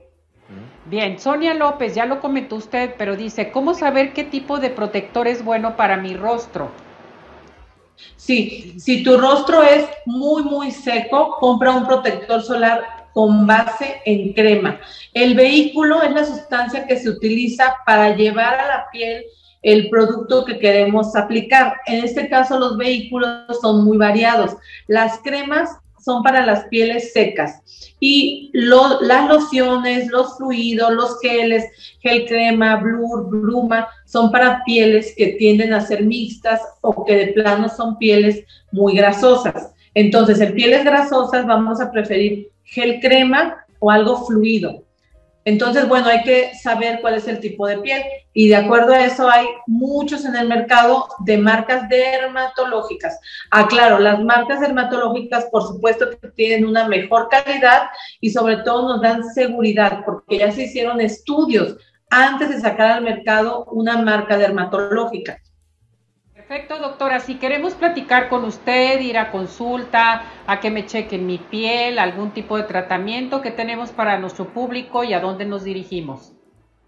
Bien, 0.86 1.18
Sonia 1.18 1.52
López, 1.52 1.94
ya 1.94 2.06
lo 2.06 2.20
comentó 2.20 2.56
usted, 2.56 2.94
pero 2.96 3.14
dice, 3.14 3.50
¿cómo 3.50 3.74
saber 3.74 4.14
qué 4.14 4.24
tipo 4.24 4.58
de 4.58 4.70
protector 4.70 5.28
es 5.28 5.44
bueno 5.44 5.76
para 5.76 5.98
mi 5.98 6.14
rostro? 6.14 6.70
Sí, 8.16 8.74
si 8.78 9.02
tu 9.02 9.18
rostro 9.18 9.62
es 9.62 9.86
muy, 10.06 10.44
muy 10.44 10.70
seco, 10.70 11.36
compra 11.40 11.72
un 11.72 11.86
protector 11.86 12.42
solar 12.42 12.84
con 13.12 13.46
base 13.46 14.00
en 14.04 14.32
crema. 14.32 14.80
El 15.12 15.34
vehículo 15.34 16.02
es 16.02 16.12
la 16.12 16.24
sustancia 16.24 16.86
que 16.86 16.96
se 16.96 17.10
utiliza 17.10 17.76
para 17.84 18.14
llevar 18.14 18.54
a 18.54 18.68
la 18.68 18.86
piel 18.90 19.24
el 19.62 19.88
producto 19.90 20.44
que 20.44 20.58
queremos 20.58 21.14
aplicar. 21.16 21.74
En 21.86 22.04
este 22.04 22.28
caso, 22.28 22.58
los 22.58 22.76
vehículos 22.76 23.60
son 23.60 23.84
muy 23.84 23.96
variados. 23.96 24.56
Las 24.86 25.18
cremas 25.18 25.70
son 25.98 26.22
para 26.22 26.46
las 26.46 26.64
pieles 26.68 27.12
secas 27.12 27.60
y 28.00 28.50
las 28.54 29.28
lociones, 29.28 30.08
los 30.08 30.36
fluidos, 30.36 30.92
los 30.92 31.20
geles, 31.20 31.64
gel 32.00 32.26
crema, 32.26 32.76
blur, 32.76 33.28
bruma, 33.28 33.88
son 34.06 34.30
para 34.30 34.62
pieles 34.64 35.14
que 35.16 35.28
tienden 35.38 35.72
a 35.72 35.80
ser 35.80 36.04
mixtas 36.04 36.60
o 36.80 37.04
que 37.04 37.14
de 37.14 37.26
plano 37.28 37.68
son 37.68 37.98
pieles 37.98 38.44
muy 38.70 38.94
grasosas. 38.94 39.72
Entonces, 39.94 40.40
en 40.40 40.54
pieles 40.54 40.84
grasosas 40.84 41.46
vamos 41.46 41.80
a 41.80 41.90
preferir 41.90 42.48
gel 42.64 43.00
crema 43.00 43.66
o 43.80 43.90
algo 43.90 44.24
fluido. 44.26 44.84
Entonces, 45.48 45.88
bueno, 45.88 46.08
hay 46.08 46.24
que 46.24 46.54
saber 46.54 47.00
cuál 47.00 47.14
es 47.14 47.26
el 47.26 47.40
tipo 47.40 47.66
de 47.66 47.78
piel 47.78 48.02
y 48.34 48.48
de 48.48 48.56
acuerdo 48.56 48.92
a 48.92 49.06
eso 49.06 49.30
hay 49.30 49.46
muchos 49.66 50.26
en 50.26 50.36
el 50.36 50.46
mercado 50.46 51.08
de 51.20 51.38
marcas 51.38 51.88
dermatológicas. 51.88 53.18
Aclaro, 53.50 53.98
las 53.98 54.22
marcas 54.22 54.60
dermatológicas 54.60 55.46
por 55.46 55.62
supuesto 55.62 56.10
tienen 56.36 56.66
una 56.66 56.86
mejor 56.86 57.30
calidad 57.30 57.84
y 58.20 58.28
sobre 58.28 58.58
todo 58.58 58.90
nos 58.90 59.00
dan 59.00 59.24
seguridad 59.24 60.00
porque 60.04 60.36
ya 60.36 60.52
se 60.52 60.64
hicieron 60.64 61.00
estudios 61.00 61.78
antes 62.10 62.50
de 62.50 62.60
sacar 62.60 62.90
al 62.90 63.04
mercado 63.04 63.64
una 63.72 63.96
marca 64.02 64.36
dermatológica. 64.36 65.40
Perfecto, 66.48 66.78
doctora. 66.78 67.20
Si 67.20 67.34
queremos 67.34 67.74
platicar 67.74 68.30
con 68.30 68.46
usted, 68.46 69.00
ir 69.00 69.18
a 69.18 69.30
consulta, 69.30 70.22
a 70.46 70.60
que 70.60 70.70
me 70.70 70.86
chequen 70.86 71.26
mi 71.26 71.36
piel, 71.36 71.98
algún 71.98 72.30
tipo 72.30 72.56
de 72.56 72.62
tratamiento 72.62 73.42
que 73.42 73.50
tenemos 73.50 73.90
para 73.90 74.18
nuestro 74.18 74.48
público 74.54 75.04
y 75.04 75.12
a 75.12 75.20
dónde 75.20 75.44
nos 75.44 75.64
dirigimos. 75.64 76.32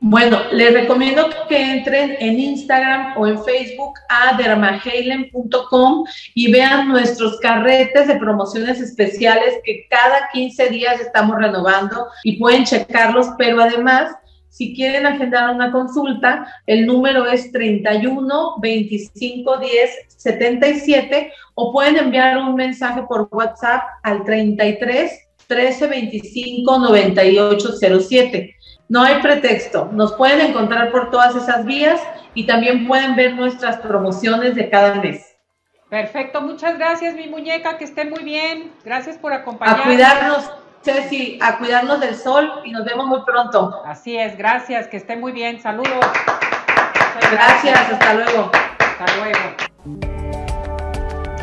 Bueno, 0.02 0.38
les 0.50 0.72
recomiendo 0.72 1.28
que 1.46 1.72
entren 1.72 2.16
en 2.20 2.40
Instagram 2.40 3.18
o 3.18 3.26
en 3.26 3.44
Facebook 3.44 3.98
a 4.08 4.34
dermahalen.com 4.34 6.04
y 6.34 6.50
vean 6.50 6.88
nuestros 6.88 7.38
carretes 7.40 8.08
de 8.08 8.16
promociones 8.16 8.80
especiales 8.80 9.56
que 9.62 9.86
cada 9.90 10.30
15 10.32 10.70
días 10.70 11.00
estamos 11.00 11.36
renovando 11.36 12.06
y 12.24 12.38
pueden 12.38 12.64
checarlos, 12.64 13.26
pero 13.36 13.60
además 13.60 14.16
si 14.50 14.74
quieren 14.74 15.06
agendar 15.06 15.54
una 15.54 15.70
consulta, 15.72 16.46
el 16.66 16.84
número 16.86 17.24
es 17.26 17.50
31 17.52 18.56
25 18.60 19.56
10 19.58 19.90
77 20.08 21.32
o 21.54 21.72
pueden 21.72 21.96
enviar 21.96 22.36
un 22.36 22.56
mensaje 22.56 23.02
por 23.08 23.28
WhatsApp 23.30 23.82
al 24.02 24.24
33 24.24 25.12
13 25.46 25.86
25 25.86 26.78
98 26.78 27.68
07. 28.00 28.56
No 28.88 29.02
hay 29.02 29.22
pretexto, 29.22 29.88
nos 29.92 30.12
pueden 30.14 30.40
encontrar 30.40 30.90
por 30.90 31.10
todas 31.10 31.36
esas 31.36 31.64
vías 31.64 32.00
y 32.34 32.44
también 32.44 32.88
pueden 32.88 33.14
ver 33.14 33.34
nuestras 33.34 33.76
promociones 33.78 34.56
de 34.56 34.68
cada 34.68 34.96
mes. 34.96 35.36
Perfecto, 35.88 36.40
muchas 36.40 36.76
gracias 36.76 37.14
mi 37.14 37.28
muñeca, 37.28 37.78
que 37.78 37.84
esté 37.84 38.04
muy 38.04 38.24
bien. 38.24 38.72
Gracias 38.84 39.16
por 39.16 39.32
acompañarnos. 39.32 39.84
A 39.84 39.88
cuidarnos. 39.88 40.50
Ceci, 40.82 41.38
a 41.42 41.58
cuidarnos 41.58 42.00
del 42.00 42.16
sol 42.16 42.62
y 42.64 42.72
nos 42.72 42.86
vemos 42.86 43.06
muy 43.06 43.22
pronto. 43.24 43.82
Así 43.84 44.16
es, 44.16 44.36
gracias, 44.38 44.88
que 44.88 44.96
esté 44.96 45.14
muy 45.16 45.32
bien. 45.32 45.60
Saludos. 45.60 46.06
Gracias, 47.30 47.92
hasta 47.92 48.14
luego. 48.14 48.50
Hasta 48.78 49.16
luego. 49.18 49.38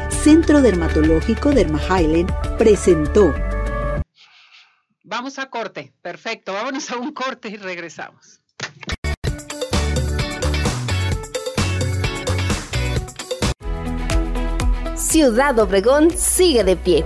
Centro 0.10 0.62
Dermatológico 0.62 1.52
Derma 1.52 1.80
presentó. 2.58 3.34
Vamos 5.04 5.40
a 5.40 5.50
corte, 5.50 5.94
perfecto, 6.02 6.54
vámonos 6.54 6.92
a 6.92 6.98
un 6.98 7.14
corte 7.14 7.48
y 7.48 7.56
regresamos. 7.56 8.42
Ciudad 14.96 15.58
Obregón 15.60 16.12
sigue 16.12 16.66
de 16.66 16.76
pie 16.76 17.06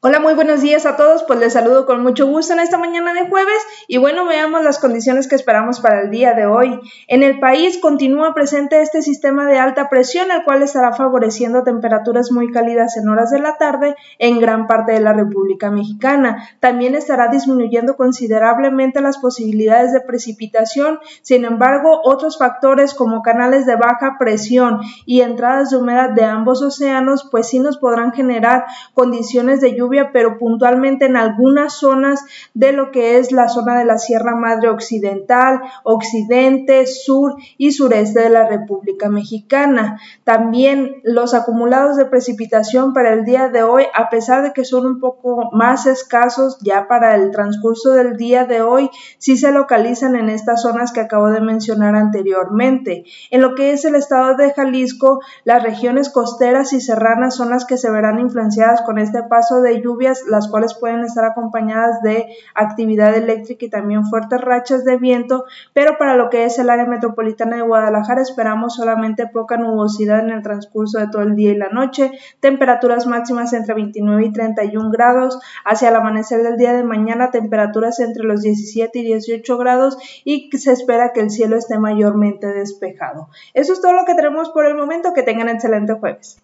Hola, 0.00 0.20
muy 0.20 0.34
buenos 0.34 0.60
días 0.60 0.86
a 0.86 0.96
todos. 0.96 1.24
Pues 1.24 1.40
les 1.40 1.54
saludo 1.54 1.84
con 1.84 2.04
mucho 2.04 2.28
gusto 2.28 2.52
en 2.52 2.60
esta 2.60 2.78
mañana 2.78 3.12
de 3.14 3.28
jueves 3.28 3.58
y 3.88 3.98
bueno, 3.98 4.26
veamos 4.26 4.62
las 4.62 4.78
condiciones 4.78 5.26
que 5.26 5.34
esperamos 5.34 5.80
para 5.80 6.02
el 6.02 6.10
día 6.10 6.34
de 6.34 6.46
hoy. 6.46 6.78
En 7.08 7.24
el 7.24 7.40
país 7.40 7.78
continúa 7.78 8.32
presente 8.32 8.80
este 8.80 9.02
sistema 9.02 9.44
de 9.46 9.58
alta 9.58 9.88
presión, 9.88 10.30
el 10.30 10.44
cual 10.44 10.62
estará 10.62 10.92
favoreciendo 10.92 11.64
temperaturas 11.64 12.30
muy 12.30 12.52
cálidas 12.52 12.96
en 12.96 13.08
horas 13.08 13.32
de 13.32 13.40
la 13.40 13.58
tarde 13.58 13.96
en 14.20 14.38
gran 14.38 14.68
parte 14.68 14.92
de 14.92 15.00
la 15.00 15.14
República 15.14 15.72
Mexicana. 15.72 16.48
También 16.60 16.94
estará 16.94 17.26
disminuyendo 17.26 17.96
considerablemente 17.96 19.00
las 19.00 19.18
posibilidades 19.18 19.92
de 19.92 20.00
precipitación. 20.00 21.00
Sin 21.22 21.44
embargo, 21.44 22.02
otros 22.04 22.38
factores 22.38 22.94
como 22.94 23.22
canales 23.22 23.66
de 23.66 23.74
baja 23.74 24.14
presión 24.16 24.78
y 25.06 25.22
entradas 25.22 25.70
de 25.70 25.76
humedad 25.78 26.10
de 26.10 26.22
ambos 26.22 26.62
océanos, 26.62 27.26
pues 27.28 27.48
sí 27.48 27.58
nos 27.58 27.78
podrán 27.78 28.12
generar 28.12 28.64
condiciones 28.94 29.60
de 29.60 29.74
lluvia 29.74 29.87
pero 30.12 30.38
puntualmente 30.38 31.06
en 31.06 31.16
algunas 31.16 31.74
zonas 31.74 32.24
de 32.54 32.72
lo 32.72 32.90
que 32.90 33.18
es 33.18 33.32
la 33.32 33.48
zona 33.48 33.78
de 33.78 33.84
la 33.84 33.98
Sierra 33.98 34.34
Madre 34.34 34.68
Occidental, 34.68 35.60
Occidente, 35.84 36.86
Sur 36.86 37.36
y 37.56 37.72
Sureste 37.72 38.20
de 38.20 38.30
la 38.30 38.46
República 38.46 39.08
Mexicana. 39.08 40.00
También 40.24 40.96
los 41.04 41.34
acumulados 41.34 41.96
de 41.96 42.06
precipitación 42.06 42.92
para 42.92 43.12
el 43.12 43.24
día 43.24 43.48
de 43.48 43.62
hoy, 43.62 43.84
a 43.94 44.08
pesar 44.10 44.42
de 44.42 44.52
que 44.52 44.64
son 44.64 44.86
un 44.86 45.00
poco 45.00 45.50
más 45.52 45.86
escasos 45.86 46.58
ya 46.60 46.88
para 46.88 47.14
el 47.14 47.30
transcurso 47.30 47.92
del 47.92 48.16
día 48.16 48.44
de 48.44 48.62
hoy, 48.62 48.90
sí 49.18 49.36
se 49.36 49.52
localizan 49.52 50.16
en 50.16 50.28
estas 50.28 50.62
zonas 50.62 50.92
que 50.92 51.00
acabo 51.00 51.30
de 51.30 51.40
mencionar 51.40 51.94
anteriormente. 51.94 53.04
En 53.30 53.40
lo 53.40 53.54
que 53.54 53.72
es 53.72 53.84
el 53.84 53.94
estado 53.94 54.36
de 54.36 54.52
Jalisco, 54.52 55.20
las 55.44 55.62
regiones 55.62 56.10
costeras 56.10 56.72
y 56.72 56.80
serranas 56.80 57.36
son 57.36 57.50
las 57.50 57.64
que 57.64 57.78
se 57.78 57.90
verán 57.90 58.18
influenciadas 58.18 58.82
con 58.82 58.98
este 58.98 59.22
paso 59.22 59.60
lluvias, 59.80 60.24
las 60.28 60.48
cuales 60.48 60.74
pueden 60.74 61.00
estar 61.00 61.24
acompañadas 61.24 62.02
de 62.02 62.26
actividad 62.54 63.16
eléctrica 63.16 63.66
y 63.66 63.70
también 63.70 64.04
fuertes 64.04 64.40
rachas 64.40 64.84
de 64.84 64.96
viento, 64.96 65.44
pero 65.72 65.98
para 65.98 66.16
lo 66.16 66.30
que 66.30 66.44
es 66.44 66.58
el 66.58 66.70
área 66.70 66.86
metropolitana 66.86 67.56
de 67.56 67.62
Guadalajara 67.62 68.22
esperamos 68.22 68.76
solamente 68.76 69.26
poca 69.26 69.56
nubosidad 69.56 70.20
en 70.20 70.30
el 70.30 70.42
transcurso 70.42 70.98
de 70.98 71.08
todo 71.08 71.22
el 71.22 71.36
día 71.36 71.52
y 71.52 71.56
la 71.56 71.68
noche, 71.68 72.12
temperaturas 72.40 73.06
máximas 73.06 73.52
entre 73.52 73.74
29 73.74 74.24
y 74.24 74.32
31 74.32 74.90
grados, 74.90 75.40
hacia 75.64 75.88
el 75.88 75.96
amanecer 75.96 76.42
del 76.42 76.56
día 76.56 76.72
de 76.72 76.84
mañana 76.84 77.30
temperaturas 77.30 78.00
entre 78.00 78.24
los 78.24 78.42
17 78.42 78.98
y 78.98 79.04
18 79.04 79.58
grados 79.58 79.98
y 80.24 80.50
se 80.58 80.72
espera 80.72 81.12
que 81.12 81.20
el 81.20 81.30
cielo 81.30 81.56
esté 81.56 81.78
mayormente 81.78 82.46
despejado. 82.48 83.28
Eso 83.54 83.72
es 83.72 83.80
todo 83.80 83.92
lo 83.92 84.04
que 84.04 84.14
tenemos 84.14 84.50
por 84.50 84.66
el 84.66 84.74
momento, 84.74 85.12
que 85.14 85.22
tengan 85.22 85.48
excelente 85.48 85.94
jueves. 85.94 86.38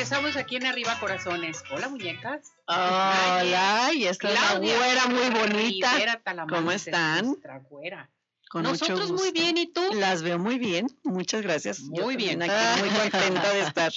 Regresamos, 0.00 0.34
aquí 0.36 0.56
en 0.56 0.64
Arriba 0.64 0.98
Corazones. 0.98 1.62
Hola, 1.70 1.90
muñecas. 1.90 2.52
Hola, 2.66 3.90
y 3.92 4.06
esta 4.06 4.30
es 4.30 4.34
la 4.34 4.58
güera 4.58 5.06
muy 5.08 5.28
bonita. 5.28 5.92
Rivera 5.92 6.22
Talamante, 6.24 6.54
¿Cómo 6.54 6.72
están? 6.72 7.26
Nuestra 7.26 7.58
güera. 7.58 8.10
Con 8.48 8.62
Nosotros 8.62 9.12
muy 9.12 9.30
bien, 9.30 9.58
¿y 9.58 9.70
tú? 9.70 9.82
Las 9.92 10.22
veo 10.22 10.38
muy 10.38 10.58
bien, 10.58 10.86
muchas 11.04 11.42
gracias. 11.42 11.80
Yo 11.92 12.04
Muy 12.04 12.16
bien. 12.16 12.38
también 12.38 12.58
Aquí 12.58 12.80
muy 12.80 12.88
contenta 13.10 13.52
de 13.52 13.60
estar 13.66 13.92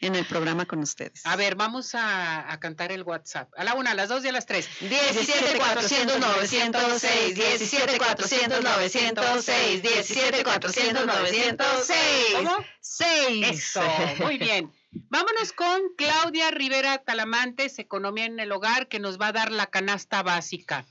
en 0.00 0.14
el 0.16 0.24
programa 0.24 0.64
con 0.64 0.78
ustedes. 0.78 1.20
A 1.26 1.36
ver, 1.36 1.54
vamos 1.54 1.94
a, 1.94 2.50
a 2.50 2.58
cantar 2.58 2.90
el 2.90 3.02
WhatsApp. 3.02 3.52
A 3.54 3.62
la 3.62 3.74
una, 3.74 3.90
a 3.90 3.94
las 3.94 4.08
dos 4.08 4.24
y 4.24 4.28
a 4.28 4.32
las 4.32 4.46
tres. 4.46 4.70
17 4.80 5.58
400 5.58 6.18
906, 6.18 7.34
17 7.34 7.98
400 7.98 8.64
906, 8.64 9.82
17 9.82 10.44
400 10.44 11.06
906. 11.06 11.96
¿Cómo? 12.36 12.56
6. 12.80 13.46
Eso, 13.50 13.82
muy 14.18 14.38
bien. 14.38 14.72
Vámonos 14.92 15.52
con 15.52 15.80
Claudia 15.96 16.50
Rivera 16.50 16.98
Talamantes, 16.98 17.78
Economía 17.78 18.26
en 18.26 18.38
el 18.40 18.52
Hogar, 18.52 18.88
que 18.88 18.98
nos 18.98 19.20
va 19.20 19.28
a 19.28 19.32
dar 19.32 19.50
la 19.50 19.66
canasta 19.66 20.22
básica. 20.22 20.84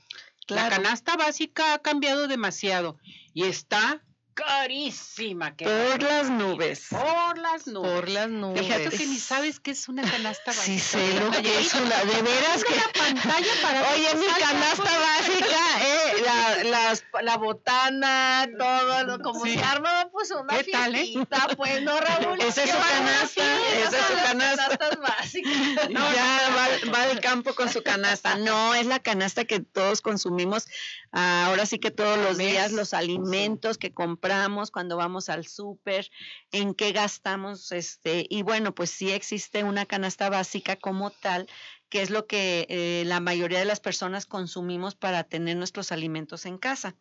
La 0.48 0.68
canasta 0.68 1.16
básica 1.16 1.74
ha 1.74 1.78
cambiado 1.78 2.26
demasiado 2.26 2.98
y 3.32 3.44
está 3.44 4.02
carísima. 4.34 5.56
que 5.56 5.64
Por 5.64 6.02
las 6.02 6.30
nubes. 6.30 6.86
Por 6.90 7.38
las 7.38 7.66
nubes. 7.66 7.90
Por 7.92 8.08
las 8.08 8.28
nubes. 8.28 8.60
Fíjate 8.66 8.90
que 8.96 9.06
ni 9.06 9.18
sabes 9.18 9.60
qué 9.60 9.72
es 9.72 9.88
una 9.88 10.02
canasta 10.02 10.52
básica. 10.52 10.64
Sí 10.66 10.78
sé 10.78 11.20
lo 11.20 11.30
que 11.30 11.60
es 11.60 11.74
una, 11.74 12.04
de 12.04 12.22
veras 12.22 12.64
que... 12.64 12.72
Una 12.74 12.88
pantalla 12.92 13.52
para 13.62 13.82
Oye, 13.92 14.14
mi 14.14 14.26
canasta 14.26 14.82
altas 14.82 14.98
básica, 15.00 15.58
eh, 15.84 16.22
la, 16.24 16.64
las- 16.64 17.04
la 17.22 17.36
botana, 17.36 18.48
todo, 18.58 19.04
lo, 19.04 19.18
como 19.20 19.44
Sí. 19.44 19.54
se 19.54 19.62
arma, 19.64 20.08
pues 20.12 20.30
una 20.30 20.56
¿Qué 20.58 20.70
tal, 20.70 20.94
eh? 20.94 20.98
fiestita, 20.98 21.48
pues, 21.56 21.82
no, 21.82 22.00
Raúl. 22.00 22.40
Esa 22.40 22.64
es 22.64 22.70
su 22.70 22.76
canasta, 22.78 23.42
esa 23.82 23.98
es 23.98 24.06
su 24.06 24.12
las 24.14 24.22
canasta. 24.22 24.62
canastas 24.78 24.98
básicas. 25.00 25.52
ya 25.90 26.40
va, 26.56 26.92
va 26.92 27.02
al 27.10 27.20
campo 27.20 27.54
con 27.54 27.70
su 27.72 27.82
canasta. 27.82 28.36
No, 28.36 28.74
es 28.74 28.86
la 28.86 28.98
canasta 29.00 29.44
que 29.44 29.60
todos 29.60 30.00
consumimos. 30.00 30.66
ah, 31.12 31.46
ahora 31.46 31.66
sí 31.66 31.78
que 31.78 31.90
todos 31.90 32.18
los 32.18 32.38
días, 32.38 32.72
los 32.72 32.94
alimentos 32.94 33.76
que 33.78 33.92
compramos 33.92 34.21
cuando 34.70 34.96
vamos 34.96 35.28
al 35.28 35.46
súper, 35.46 36.08
en 36.52 36.74
qué 36.74 36.92
gastamos, 36.92 37.72
este, 37.72 38.26
y 38.28 38.42
bueno, 38.42 38.74
pues 38.74 38.90
sí 38.90 39.10
existe 39.10 39.64
una 39.64 39.86
canasta 39.86 40.30
básica 40.30 40.76
como 40.76 41.10
tal 41.10 41.48
que 41.92 42.00
es 42.00 42.08
lo 42.08 42.26
que 42.26 42.64
eh, 42.70 43.02
la 43.04 43.20
mayoría 43.20 43.58
de 43.58 43.66
las 43.66 43.78
personas 43.78 44.24
consumimos 44.24 44.94
para 44.94 45.24
tener 45.24 45.58
nuestros 45.58 45.92
alimentos 45.92 46.46
en 46.46 46.56
casa. 46.56 46.94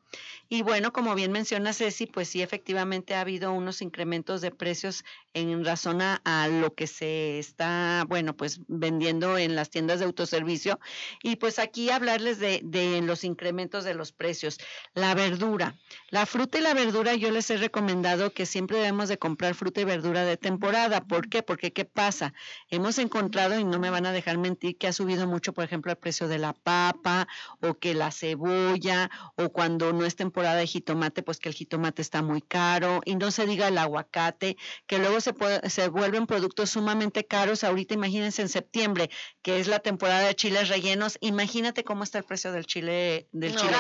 Y 0.50 0.64
bueno, 0.64 0.92
como 0.92 1.16
bien 1.16 1.32
menciona 1.32 1.72
Ceci, 1.72 2.08
pues 2.08 2.28
sí, 2.28 2.42
efectivamente 2.42 3.16
ha 3.16 3.22
habido 3.22 3.54
unos 3.54 3.82
incrementos 3.82 4.42
de 4.42 4.52
precios 4.52 5.06
en 5.34 5.64
razón 5.64 6.02
a, 6.02 6.48
lo 6.50 6.74
que 6.74 6.88
se 6.88 7.40
está, 7.40 8.04
bueno, 8.10 8.36
pues 8.36 8.60
vendiendo 8.68 9.38
en 9.38 9.56
las 9.56 9.70
tiendas 9.70 10.00
de 10.00 10.06
autoservicio. 10.08 10.78
Y 11.24 11.38
pues 11.38 11.58
aquí 11.58 11.90
hablarles 11.90 12.40
de, 12.40 12.60
de 12.62 13.02
los 13.02 13.24
incrementos 13.24 13.86
de 13.86 13.94
los 13.94 14.12
precios. 14.12 14.58
La 14.94 15.16
verdura, 15.16 15.80
la 16.10 16.26
fruta 16.26 16.58
y 16.58 16.62
la 16.62 16.74
verdura 16.74 17.16
yo 17.16 17.32
les 17.32 17.50
he 17.50 17.56
recomendado 17.56 18.34
que 18.34 18.46
siempre 18.46 18.80
debemos 18.80 19.08
de 19.08 19.18
comprar 19.18 19.56
fruta 19.56 19.80
y 19.80 19.86
verdura 19.86 20.26
de 20.26 20.36
temporada. 20.36 21.06
¿Por 21.06 21.30
qué? 21.30 21.44
Porque 21.44 21.72
¿qué 21.72 21.86
pasa? 21.86 22.34
Hemos 22.70 22.98
encontrado, 22.98 23.58
y 23.58 23.64
no 23.64 23.80
me 23.80 23.90
van 23.90 24.06
a 24.06 24.12
dejar 24.12 24.38
mentir, 24.38 24.81
que 24.82 24.88
ha 24.88 24.94
subido 24.94 25.28
mucho, 25.28 25.54
por 25.54 25.64
ejemplo, 25.64 25.92
el 25.92 25.98
precio 26.00 26.28
de 26.28 26.40
la 26.40 26.54
papa 26.54 27.28
o 27.62 27.76
que 27.76 27.94
la 27.94 28.12
cebolla 28.12 29.12
o 29.36 29.50
cuando 29.50 29.94
no 29.94 30.06
es 30.08 30.16
temporada 30.16 30.56
de 30.56 30.66
jitomate, 30.66 31.22
pues 31.22 31.38
que 31.38 31.50
el 31.50 31.56
jitomate 31.56 32.02
está 32.02 32.24
muy 32.24 32.42
caro 32.42 33.02
y 33.06 33.14
no 33.16 33.30
se 33.30 33.46
diga 33.46 33.68
el 33.68 33.78
aguacate, 33.78 34.58
que 34.88 34.98
luego 34.98 35.22
se, 35.22 35.34
puede- 35.34 35.70
se 35.70 35.88
vuelven 35.90 36.26
productos 36.26 36.72
sumamente 36.72 37.28
caros. 37.28 37.64
Ahorita 37.64 37.94
imagínense 37.94 38.42
en 38.42 38.50
septiembre, 38.50 39.12
que 39.44 39.60
es 39.60 39.68
la 39.68 39.78
temporada 39.80 40.22
de 40.26 40.34
chiles 40.36 40.68
rellenos, 40.70 41.20
imagínate 41.22 41.84
cómo 41.84 42.04
está 42.04 42.18
el 42.18 42.24
precio 42.24 42.52
del 42.52 42.66
chile 42.66 43.28
del 43.32 43.54
No, 43.54 43.62
chile 43.62 43.74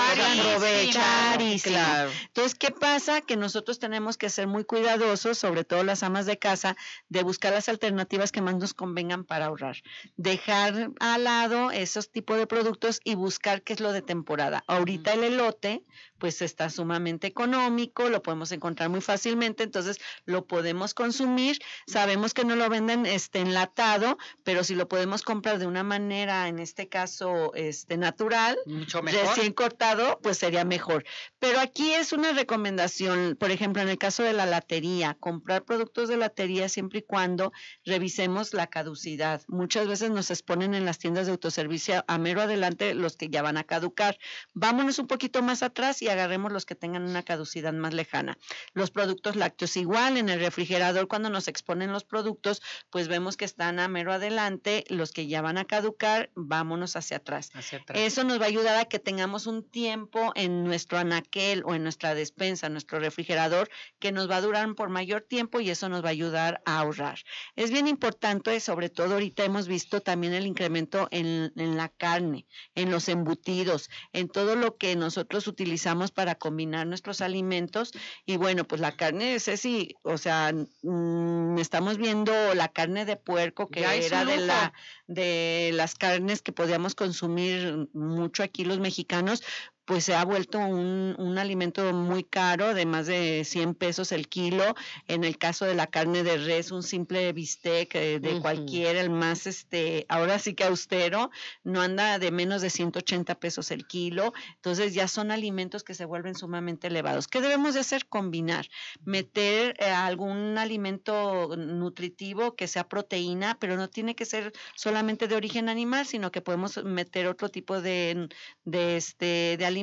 carísimo. 0.93 1.75
Claro. 1.75 2.11
Entonces, 2.27 2.53
¿qué 2.53 2.69
pasa? 2.69 3.21
Que 3.21 3.37
nosotros 3.37 3.79
tenemos 3.79 4.17
que 4.17 4.29
ser 4.29 4.45
muy 4.45 4.65
cuidadosos, 4.65 5.39
sobre 5.39 5.63
todo 5.63 5.83
las 5.83 6.03
amas 6.03 6.27
de 6.27 6.37
casa, 6.37 6.77
de 7.09 7.23
buscar 7.23 7.53
las 7.53 7.69
alternativas 7.69 8.31
que 8.31 8.41
más 8.41 8.55
nos 8.55 8.75
convengan 8.75 9.23
para 9.23 9.45
ahorrar. 9.47 9.77
Dejar 10.15 10.90
al 10.99 11.23
lado 11.23 11.71
esos 11.71 12.11
tipos 12.11 12.37
de 12.37 12.47
productos 12.47 12.99
y 13.03 13.15
buscar 13.15 13.61
qué 13.61 13.73
es 13.73 13.79
lo 13.79 13.91
de 13.91 14.01
temporada. 14.01 14.63
Ahorita 14.67 15.13
el 15.13 15.23
elote, 15.23 15.83
pues 16.17 16.41
está 16.41 16.69
sumamente 16.69 17.27
económico, 17.27 18.09
lo 18.09 18.21
podemos 18.21 18.51
encontrar 18.51 18.89
muy 18.89 19.01
fácilmente, 19.01 19.63
entonces 19.63 19.97
lo 20.25 20.45
podemos 20.45 20.93
consumir. 20.93 21.59
Sabemos 21.87 22.33
que 22.33 22.45
no 22.45 22.55
lo 22.55 22.69
venden 22.69 23.05
este 23.05 23.39
enlatado, 23.39 24.17
pero 24.43 24.63
si 24.63 24.75
lo 24.75 24.87
podemos 24.87 25.23
comprar 25.23 25.57
de 25.57 25.65
una 25.65 25.83
manera, 25.83 26.47
en 26.47 26.59
este 26.59 26.87
caso, 26.87 27.53
este 27.55 27.97
natural, 27.97 28.57
Mucho 28.65 29.01
mejor. 29.01 29.27
recién 29.27 29.53
cortado, 29.53 30.19
pues 30.21 30.37
sería 30.37 30.63
mejor. 30.63 31.05
Pero 31.39 31.59
aquí 31.59 31.93
es 31.93 32.13
una 32.13 32.31
recomendación, 32.33 33.35
por 33.39 33.49
ejemplo, 33.51 33.81
en 33.81 33.89
el 33.89 33.97
caso 33.97 34.23
de 34.23 34.33
la 34.33 34.45
latería, 34.45 35.17
comprar 35.19 35.63
productos 35.63 36.07
de 36.07 36.17
latería 36.17 36.69
siempre 36.69 36.99
y 36.99 37.03
cuando 37.03 37.51
revisemos 37.85 38.53
la 38.53 38.67
caducidad. 38.67 39.41
Muchas 39.47 39.87
veces 39.87 40.11
nos 40.11 40.29
exponen 40.29 40.73
en 40.75 40.80
las 40.85 40.97
tiendas 40.97 41.25
de 41.25 41.33
autoservicio 41.33 42.03
a 42.07 42.17
mero 42.17 42.41
adelante 42.41 42.93
los 42.93 43.17
que 43.17 43.29
ya 43.29 43.41
van 43.41 43.57
a 43.57 43.63
caducar. 43.65 44.17
Vámonos 44.53 44.99
un 44.99 45.07
poquito 45.07 45.41
más 45.41 45.63
atrás 45.63 46.01
y 46.01 46.07
agarremos 46.07 46.51
los 46.51 46.65
que 46.65 46.75
tengan 46.75 47.03
una 47.03 47.23
caducidad 47.23 47.73
más 47.73 47.93
lejana. 47.93 48.37
Los 48.73 48.91
productos 48.91 49.35
lácteos 49.35 49.75
igual, 49.77 50.17
en 50.17 50.29
el 50.29 50.39
refrigerador 50.39 51.07
cuando 51.07 51.29
nos 51.29 51.47
exponen 51.47 51.91
los 51.91 52.03
productos, 52.03 52.61
pues 52.89 53.07
vemos 53.07 53.37
que 53.37 53.45
están 53.45 53.79
a 53.79 53.87
mero 53.87 54.13
adelante, 54.13 54.85
los 54.87 55.11
que 55.11 55.27
ya 55.27 55.41
van 55.41 55.57
a 55.57 55.65
caducar, 55.65 56.29
vámonos 56.35 56.95
hacia 56.95 57.17
atrás. 57.17 57.51
Hacia 57.53 57.79
atrás. 57.79 57.99
Eso 57.99 58.23
nos 58.23 58.39
va 58.39 58.45
a 58.45 58.49
ayudar 58.49 58.77
a 58.77 58.85
que 58.85 58.99
tengamos 58.99 59.47
un 59.47 59.63
tiempo 59.63 60.31
en 60.35 60.63
nuestro 60.63 60.97
anaquel 60.97 61.63
o 61.65 61.75
en 61.75 61.83
nuestra 61.83 62.15
despensa, 62.15 62.67
en 62.67 62.73
nuestro 62.73 62.99
refrigerador, 62.99 63.69
que 63.99 64.11
nos 64.11 64.29
va 64.29 64.37
a 64.37 64.41
durar 64.41 64.61
por 64.75 64.89
mayor 64.89 65.21
tiempo 65.21 65.59
y 65.59 65.69
eso 65.69 65.89
nos 65.89 66.03
va 66.03 66.09
a 66.09 66.11
ayudar 66.11 66.61
a 66.65 66.79
ahorrar. 66.79 67.19
Es 67.55 67.71
bien 67.71 67.87
importante, 67.87 68.59
sobre 68.59 68.89
todo 68.89 69.13
ahorita 69.13 69.43
hemos 69.43 69.67
visto 69.67 70.01
también 70.01 70.33
el 70.33 70.45
incremento 70.45 70.60
en, 70.65 71.53
en 71.55 71.77
la 71.77 71.89
carne, 71.89 72.45
en 72.75 72.91
los 72.91 73.09
embutidos, 73.09 73.89
en 74.13 74.29
todo 74.29 74.55
lo 74.55 74.77
que 74.77 74.95
nosotros 74.95 75.47
utilizamos 75.47 76.11
para 76.11 76.35
combinar 76.35 76.87
nuestros 76.87 77.21
alimentos. 77.21 77.91
Y 78.25 78.37
bueno, 78.37 78.65
pues 78.65 78.81
la 78.81 78.95
carne, 78.95 79.39
Ceci, 79.39 79.95
o 80.03 80.17
sea, 80.17 80.53
mm, 80.83 81.57
estamos 81.57 81.97
viendo 81.97 82.33
la 82.53 82.67
carne 82.67 83.05
de 83.05 83.17
puerco 83.17 83.67
que 83.67 83.81
Ya 83.81 83.95
era 83.95 84.25
de 84.25 84.37
la 84.37 84.73
de 85.07 85.71
las 85.73 85.95
carnes 85.95 86.41
que 86.41 86.53
podíamos 86.53 86.95
consumir 86.95 87.89
mucho 87.93 88.43
aquí 88.43 88.63
los 88.63 88.79
mexicanos, 88.79 89.43
pues 89.91 90.05
se 90.05 90.15
ha 90.15 90.23
vuelto 90.23 90.57
un, 90.57 91.15
un 91.17 91.37
alimento 91.37 91.91
muy 91.91 92.23
caro, 92.23 92.73
de 92.73 92.85
más 92.85 93.07
de 93.07 93.43
100 93.43 93.75
pesos 93.75 94.13
el 94.13 94.29
kilo. 94.29 94.73
En 95.09 95.25
el 95.25 95.37
caso 95.37 95.65
de 95.65 95.75
la 95.75 95.87
carne 95.87 96.23
de 96.23 96.37
res, 96.37 96.71
un 96.71 96.81
simple 96.81 97.33
bistec 97.33 97.93
eh, 97.95 98.21
de 98.21 98.35
Ujú. 98.35 98.41
cualquiera, 98.41 99.01
el 99.01 99.09
más, 99.09 99.47
este, 99.47 100.05
ahora 100.07 100.39
sí 100.39 100.53
que 100.53 100.63
austero, 100.63 101.29
no 101.65 101.81
anda 101.81 102.19
de 102.19 102.31
menos 102.31 102.61
de 102.61 102.69
180 102.69 103.35
pesos 103.41 103.69
el 103.69 103.85
kilo. 103.85 104.31
Entonces 104.55 104.93
ya 104.93 105.09
son 105.09 105.29
alimentos 105.29 105.83
que 105.83 105.93
se 105.93 106.05
vuelven 106.05 106.35
sumamente 106.35 106.87
elevados. 106.87 107.27
¿Qué 107.27 107.41
debemos 107.41 107.73
de 107.73 107.81
hacer? 107.81 108.07
Combinar, 108.07 108.67
meter 109.03 109.75
eh, 109.77 109.89
algún 109.89 110.57
alimento 110.57 111.57
nutritivo 111.57 112.55
que 112.55 112.69
sea 112.69 112.87
proteína, 112.87 113.57
pero 113.59 113.75
no 113.75 113.89
tiene 113.89 114.15
que 114.15 114.23
ser 114.25 114.53
solamente 114.73 115.27
de 115.27 115.35
origen 115.35 115.67
animal, 115.67 116.05
sino 116.05 116.31
que 116.31 116.39
podemos 116.39 116.81
meter 116.85 117.27
otro 117.27 117.49
tipo 117.49 117.81
de, 117.81 118.29
de, 118.63 118.95
este, 118.95 119.57
de 119.57 119.65
alimentos 119.65 119.80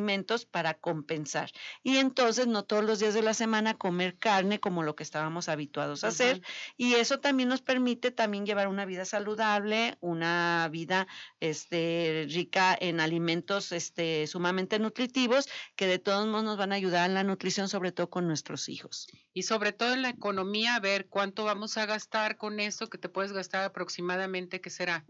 para 0.51 0.75
compensar. 0.75 1.51
Y 1.83 1.97
entonces 1.97 2.47
no 2.47 2.65
todos 2.65 2.85
los 2.85 2.99
días 2.99 3.15
de 3.15 3.23
la 3.23 3.35
semana 3.35 3.75
comer 3.75 4.17
carne 4.19 4.61
como 4.61 4.83
lo 4.83 4.95
que 4.95 5.03
estábamos 5.03 5.49
habituados 5.49 6.05
a 6.05 6.09
hacer. 6.09 6.43
Y 6.77 6.95
eso 6.95 7.21
también 7.21 7.49
nos 7.49 7.63
permite 7.63 8.11
también 8.11 8.47
llevar 8.47 8.69
una 8.69 8.85
vida 8.85 9.05
saludable, 9.05 9.97
una 10.01 10.69
vida 10.71 11.07
este, 11.41 12.27
rica 12.29 12.77
en 12.81 13.01
alimentos 13.01 13.73
este, 13.73 14.27
sumamente 14.27 14.79
nutritivos 14.79 15.49
que 15.77 15.87
de 15.87 15.99
todos 15.99 16.27
modos 16.27 16.45
nos 16.45 16.57
van 16.57 16.73
a 16.73 16.77
ayudar 16.77 17.09
en 17.09 17.15
la 17.15 17.25
nutrición, 17.25 17.69
sobre 17.69 17.93
todo 17.93 18.11
con 18.11 18.27
nuestros 18.27 18.69
hijos. 18.69 19.09
Y 19.33 19.43
sobre 19.43 19.73
todo 19.73 19.95
en 19.95 20.03
la 20.03 20.11
economía, 20.11 20.75
a 20.75 20.81
ver 20.81 21.07
cuánto 21.09 21.45
vamos 21.45 21.77
a 21.77 21.87
gastar 21.87 22.37
con 22.37 22.61
esto 22.61 22.89
que 22.89 22.99
te 22.99 23.09
puedes 23.09 23.33
gastar 23.33 23.65
aproximadamente, 23.65 24.61
¿qué 24.61 24.71
será? 24.71 25.05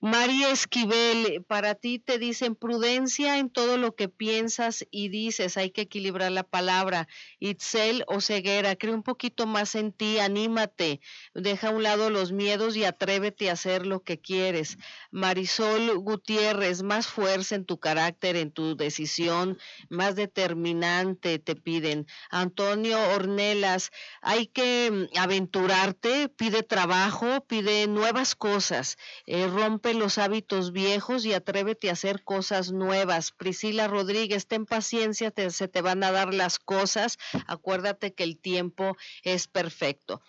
María 0.00 0.52
Esquivel, 0.52 1.44
para 1.48 1.74
ti 1.74 1.98
te 1.98 2.20
dicen 2.20 2.54
prudencia 2.54 3.38
en 3.38 3.50
todo 3.50 3.78
lo 3.78 3.96
que 3.96 4.08
piensas 4.08 4.86
y 4.92 5.08
dices, 5.08 5.56
hay 5.56 5.72
que 5.72 5.80
equilibrar 5.80 6.30
la 6.30 6.44
palabra. 6.44 7.08
Itzel 7.40 8.04
o 8.06 8.20
ceguera, 8.20 8.76
cree 8.76 8.94
un 8.94 9.02
poquito 9.02 9.44
más 9.46 9.74
en 9.74 9.92
ti, 9.92 10.20
anímate, 10.20 11.00
deja 11.34 11.68
a 11.68 11.70
un 11.72 11.82
lado 11.82 12.10
los 12.10 12.30
miedos 12.30 12.76
y 12.76 12.84
atrévete 12.84 13.50
a 13.50 13.54
hacer 13.54 13.86
lo 13.86 14.04
que 14.04 14.20
quieres. 14.20 14.78
Marisol 15.10 15.98
Gutiérrez, 15.98 16.84
más 16.84 17.08
fuerza 17.08 17.56
en 17.56 17.64
tu 17.64 17.80
carácter, 17.80 18.36
en 18.36 18.52
tu 18.52 18.76
decisión, 18.76 19.58
más 19.88 20.14
determinante 20.28 21.38
te 21.38 21.56
piden. 21.56 22.06
Antonio 22.30 22.98
Ornelas, 23.14 23.90
hay 24.20 24.46
que 24.46 24.90
mm, 24.90 25.18
aventurarte, 25.18 26.28
pide 26.28 26.62
trabajo, 26.62 27.44
pide 27.46 27.86
nuevas 27.86 28.34
cosas, 28.34 28.96
eh, 29.26 29.46
rompe 29.46 29.94
los 29.94 30.18
hábitos 30.18 30.72
viejos 30.72 31.24
y 31.24 31.32
atrévete 31.32 31.88
a 31.88 31.94
hacer 31.94 32.22
cosas 32.24 32.72
nuevas. 32.72 33.32
Priscila 33.32 33.88
Rodríguez, 33.88 34.46
ten 34.46 34.66
paciencia, 34.66 35.30
te- 35.30 35.50
se 35.50 35.68
te 35.68 35.80
van 35.80 36.04
a 36.04 36.12
dar 36.12 36.34
las 36.34 36.58
cosas, 36.58 37.18
acuérdate 37.46 38.14
que 38.14 38.24
el 38.24 38.38
tiempo 38.38 38.96
es 39.22 39.48
perfecto. 39.48 40.20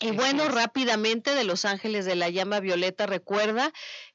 Y 0.00 0.10
bueno, 0.10 0.48
rápidamente 0.48 1.34
de 1.34 1.44
Los 1.44 1.64
Ángeles 1.64 2.04
de 2.04 2.16
la 2.16 2.28
Llama 2.28 2.58
Violeta, 2.60 3.06
recuerda 3.06 3.72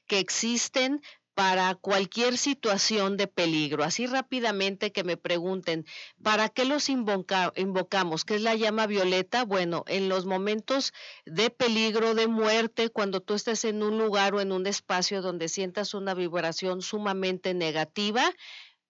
que 0.08 0.20
existen 0.20 1.02
para 1.40 1.74
cualquier 1.76 2.38
situación 2.38 3.16
de 3.16 3.28
peligro. 3.28 3.86
Así 3.86 4.08
rápidamente 4.08 4.92
que 4.92 5.06
me 5.06 5.16
pregunten, 5.16 5.86
¿para 6.22 6.50
qué 6.50 6.66
los 6.66 6.90
invoca- 6.90 7.54
invocamos? 7.56 8.26
¿Qué 8.26 8.36
es 8.36 8.42
la 8.42 8.56
llama 8.56 8.88
violeta? 8.88 9.46
Bueno, 9.46 9.86
en 9.88 10.10
los 10.10 10.26
momentos 10.26 10.92
de 11.26 11.50
peligro, 11.50 12.14
de 12.14 12.28
muerte, 12.28 12.90
cuando 12.90 13.22
tú 13.22 13.36
estés 13.36 13.64
en 13.64 13.84
un 13.84 13.98
lugar 13.98 14.36
o 14.36 14.42
en 14.42 14.52
un 14.52 14.68
espacio 14.68 15.22
donde 15.22 15.48
sientas 15.48 15.94
una 15.94 16.14
vibración 16.14 16.82
sumamente 16.82 17.54
negativa, 17.54 18.34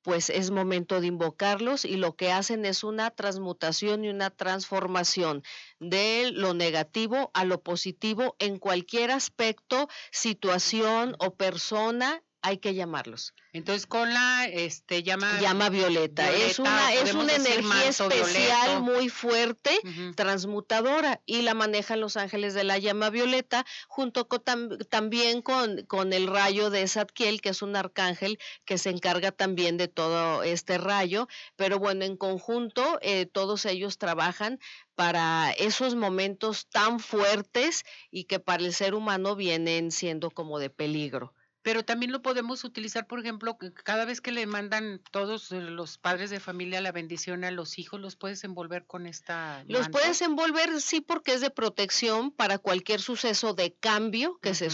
pues 0.02 0.32
es 0.32 0.50
momento 0.50 1.02
de 1.02 1.06
invocarlos 1.08 1.86
y 1.86 1.98
lo 1.98 2.16
que 2.16 2.32
hacen 2.32 2.66
es 2.66 2.84
una 2.84 3.12
transmutación 3.12 4.04
y 4.04 4.10
una 4.10 4.32
transformación 4.32 5.44
de 5.80 6.32
lo 6.34 6.56
negativo 6.56 7.30
a 7.36 7.46
lo 7.46 7.62
positivo 7.62 8.36
en 8.40 8.58
cualquier 8.58 9.12
aspecto, 9.12 9.88
situación 10.10 11.16
o 11.20 11.36
persona, 11.36 12.24
hay 12.42 12.58
que 12.60 12.74
llamarlos. 12.74 13.34
Entonces, 13.52 13.88
con 13.88 14.14
la 14.14 14.46
este, 14.46 15.02
llama, 15.04 15.40
Llama 15.42 15.70
violeta. 15.70 16.32
es 16.32 16.60
una, 16.60 16.94
es 16.94 17.14
una 17.14 17.34
energía 17.36 17.88
especial 17.88 18.68
violeto. 18.68 18.82
muy 18.82 19.10
fuerte 19.10 19.72
transmutadora 20.16 21.22
y 21.26 21.42
la 21.42 21.54
manejan 21.54 22.00
los 22.00 22.16
ángeles 22.16 22.54
de 22.54 22.64
la 22.64 22.78
llama 22.78 23.10
violeta 23.10 23.66
junto 23.88 24.28
con, 24.28 24.40
tam- 24.42 24.88
también 24.90 25.42
con, 25.42 25.84
con 25.88 26.14
el 26.14 26.28
rayo 26.28 26.70
de 26.70 26.88
Zadkiel, 26.88 27.42
que 27.42 27.50
es 27.50 27.62
un 27.62 27.76
arcángel 27.76 28.38
que 28.66 28.78
se 28.78 28.90
encarga 28.92 29.32
también 29.32 29.78
de 29.78 29.88
todo 29.88 30.44
este 30.44 30.78
rayo, 30.78 31.28
pero 31.56 31.80
bueno, 31.80 32.06
en 32.06 32.18
conjunto 32.18 33.00
eh, 33.02 33.26
todos 33.26 33.66
ellos 33.66 33.98
trabajan 33.98 34.60
para 34.96 35.52
esos 35.58 35.96
momentos 35.96 36.68
tan 36.70 37.00
fuertes 37.00 37.84
y 38.12 38.26
que 38.26 38.40
para 38.40 38.64
el 38.64 38.74
ser 38.74 38.94
humano 38.94 39.36
vienen 39.36 39.92
siendo 39.92 40.30
como 40.30 40.60
de 40.60 40.70
peligro. 40.70 41.34
Pero 41.62 41.84
también 41.84 42.12
lo 42.12 42.22
podemos 42.22 42.64
utilizar, 42.64 43.06
por 43.06 43.20
ejemplo, 43.20 43.58
que 43.58 43.74
cada 43.74 44.06
vez 44.06 44.22
que 44.22 44.32
le 44.32 44.46
mandan 44.48 45.02
todos 45.12 45.52
eh, 45.52 45.60
los 45.62 45.98
padres 45.98 46.30
de 46.30 46.40
familia 46.40 46.80
la 46.82 46.92
bendición 46.94 47.44
a 47.44 47.52
los 47.52 47.78
hijos, 47.80 48.00
los 48.00 48.16
puedes 48.16 48.44
envolver 48.44 48.86
con 48.86 49.06
esta. 49.06 49.64
Los 49.68 49.90
puedes 49.90 50.22
envolver, 50.22 50.80
sí, 50.82 51.02
porque 51.02 51.34
es 51.34 51.42
de 51.42 51.50
protección 51.50 52.32
para 52.32 52.60
cualquier 52.60 53.02
suceso 53.02 53.54
de 53.54 53.76
cambio 53.76 54.40
que 54.42 54.54
se 54.56 54.70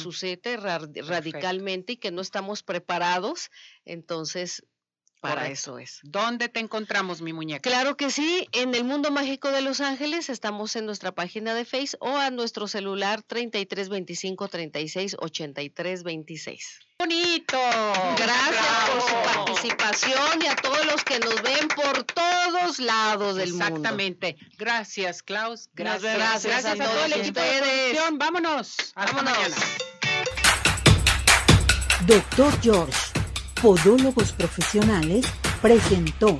ra- 0.57 0.79
radicalmente 1.07 1.93
y 1.93 1.97
que 1.97 2.11
no 2.11 2.21
estamos 2.21 2.61
preparados. 2.63 3.49
Entonces, 3.83 4.63
Para 5.21 5.35
Correcto. 5.41 5.53
eso 5.53 5.79
es. 5.79 5.99
¿Dónde 6.03 6.49
te 6.49 6.59
encontramos, 6.59 7.21
mi 7.21 7.33
muñeca? 7.33 7.61
Claro 7.67 7.97
que 7.97 8.11
sí, 8.11 8.47
en 8.51 8.75
el 8.75 8.83
Mundo 8.83 9.09
Mágico 9.09 9.49
de 9.51 9.61
Los 9.61 9.81
Ángeles 9.81 10.29
estamos 10.29 10.75
en 10.75 10.85
nuestra 10.85 11.11
página 11.13 11.55
de 11.55 11.65
Face 11.65 11.97
o 11.99 12.15
a 12.17 12.29
nuestro 12.29 12.67
celular 12.67 13.23
33 13.23 13.89
25 13.89 14.47
36 14.47 15.15
83 15.19 16.03
26. 16.03 16.79
Bonito. 16.99 17.57
Gracias 18.17 18.89
por 18.89 19.01
su 19.01 19.15
participación 19.33 20.41
y 20.43 20.47
a 20.47 20.55
todos 20.55 20.85
los 20.85 21.03
que 21.03 21.19
nos 21.19 21.41
ven 21.41 21.67
por 21.75 22.03
todos 22.03 22.79
lados 22.79 23.35
del 23.35 23.49
mundo. 23.51 23.65
Exactamente. 23.65 24.37
Gracias, 24.57 25.23
Klaus. 25.23 25.69
Gracias. 25.73 26.13
Gracias, 26.15 26.43
Gracias 26.63 26.79
a 26.79 26.83
a 26.83 26.87
todo 26.87 27.05
el 27.05 27.11
todos 27.11 27.23
equipo 27.25 27.39
de 27.41 27.47
ustedes. 27.49 27.61
producción. 27.91 28.17
Vámonos. 28.19 28.75
Hasta 28.95 29.11
Vámonos. 29.11 29.33
mañana. 29.37 29.55
Doctor 32.05 32.53
George, 32.61 32.93
Podólogos 33.65 34.31
Profesionales, 34.31 35.25
presentó 35.59 36.39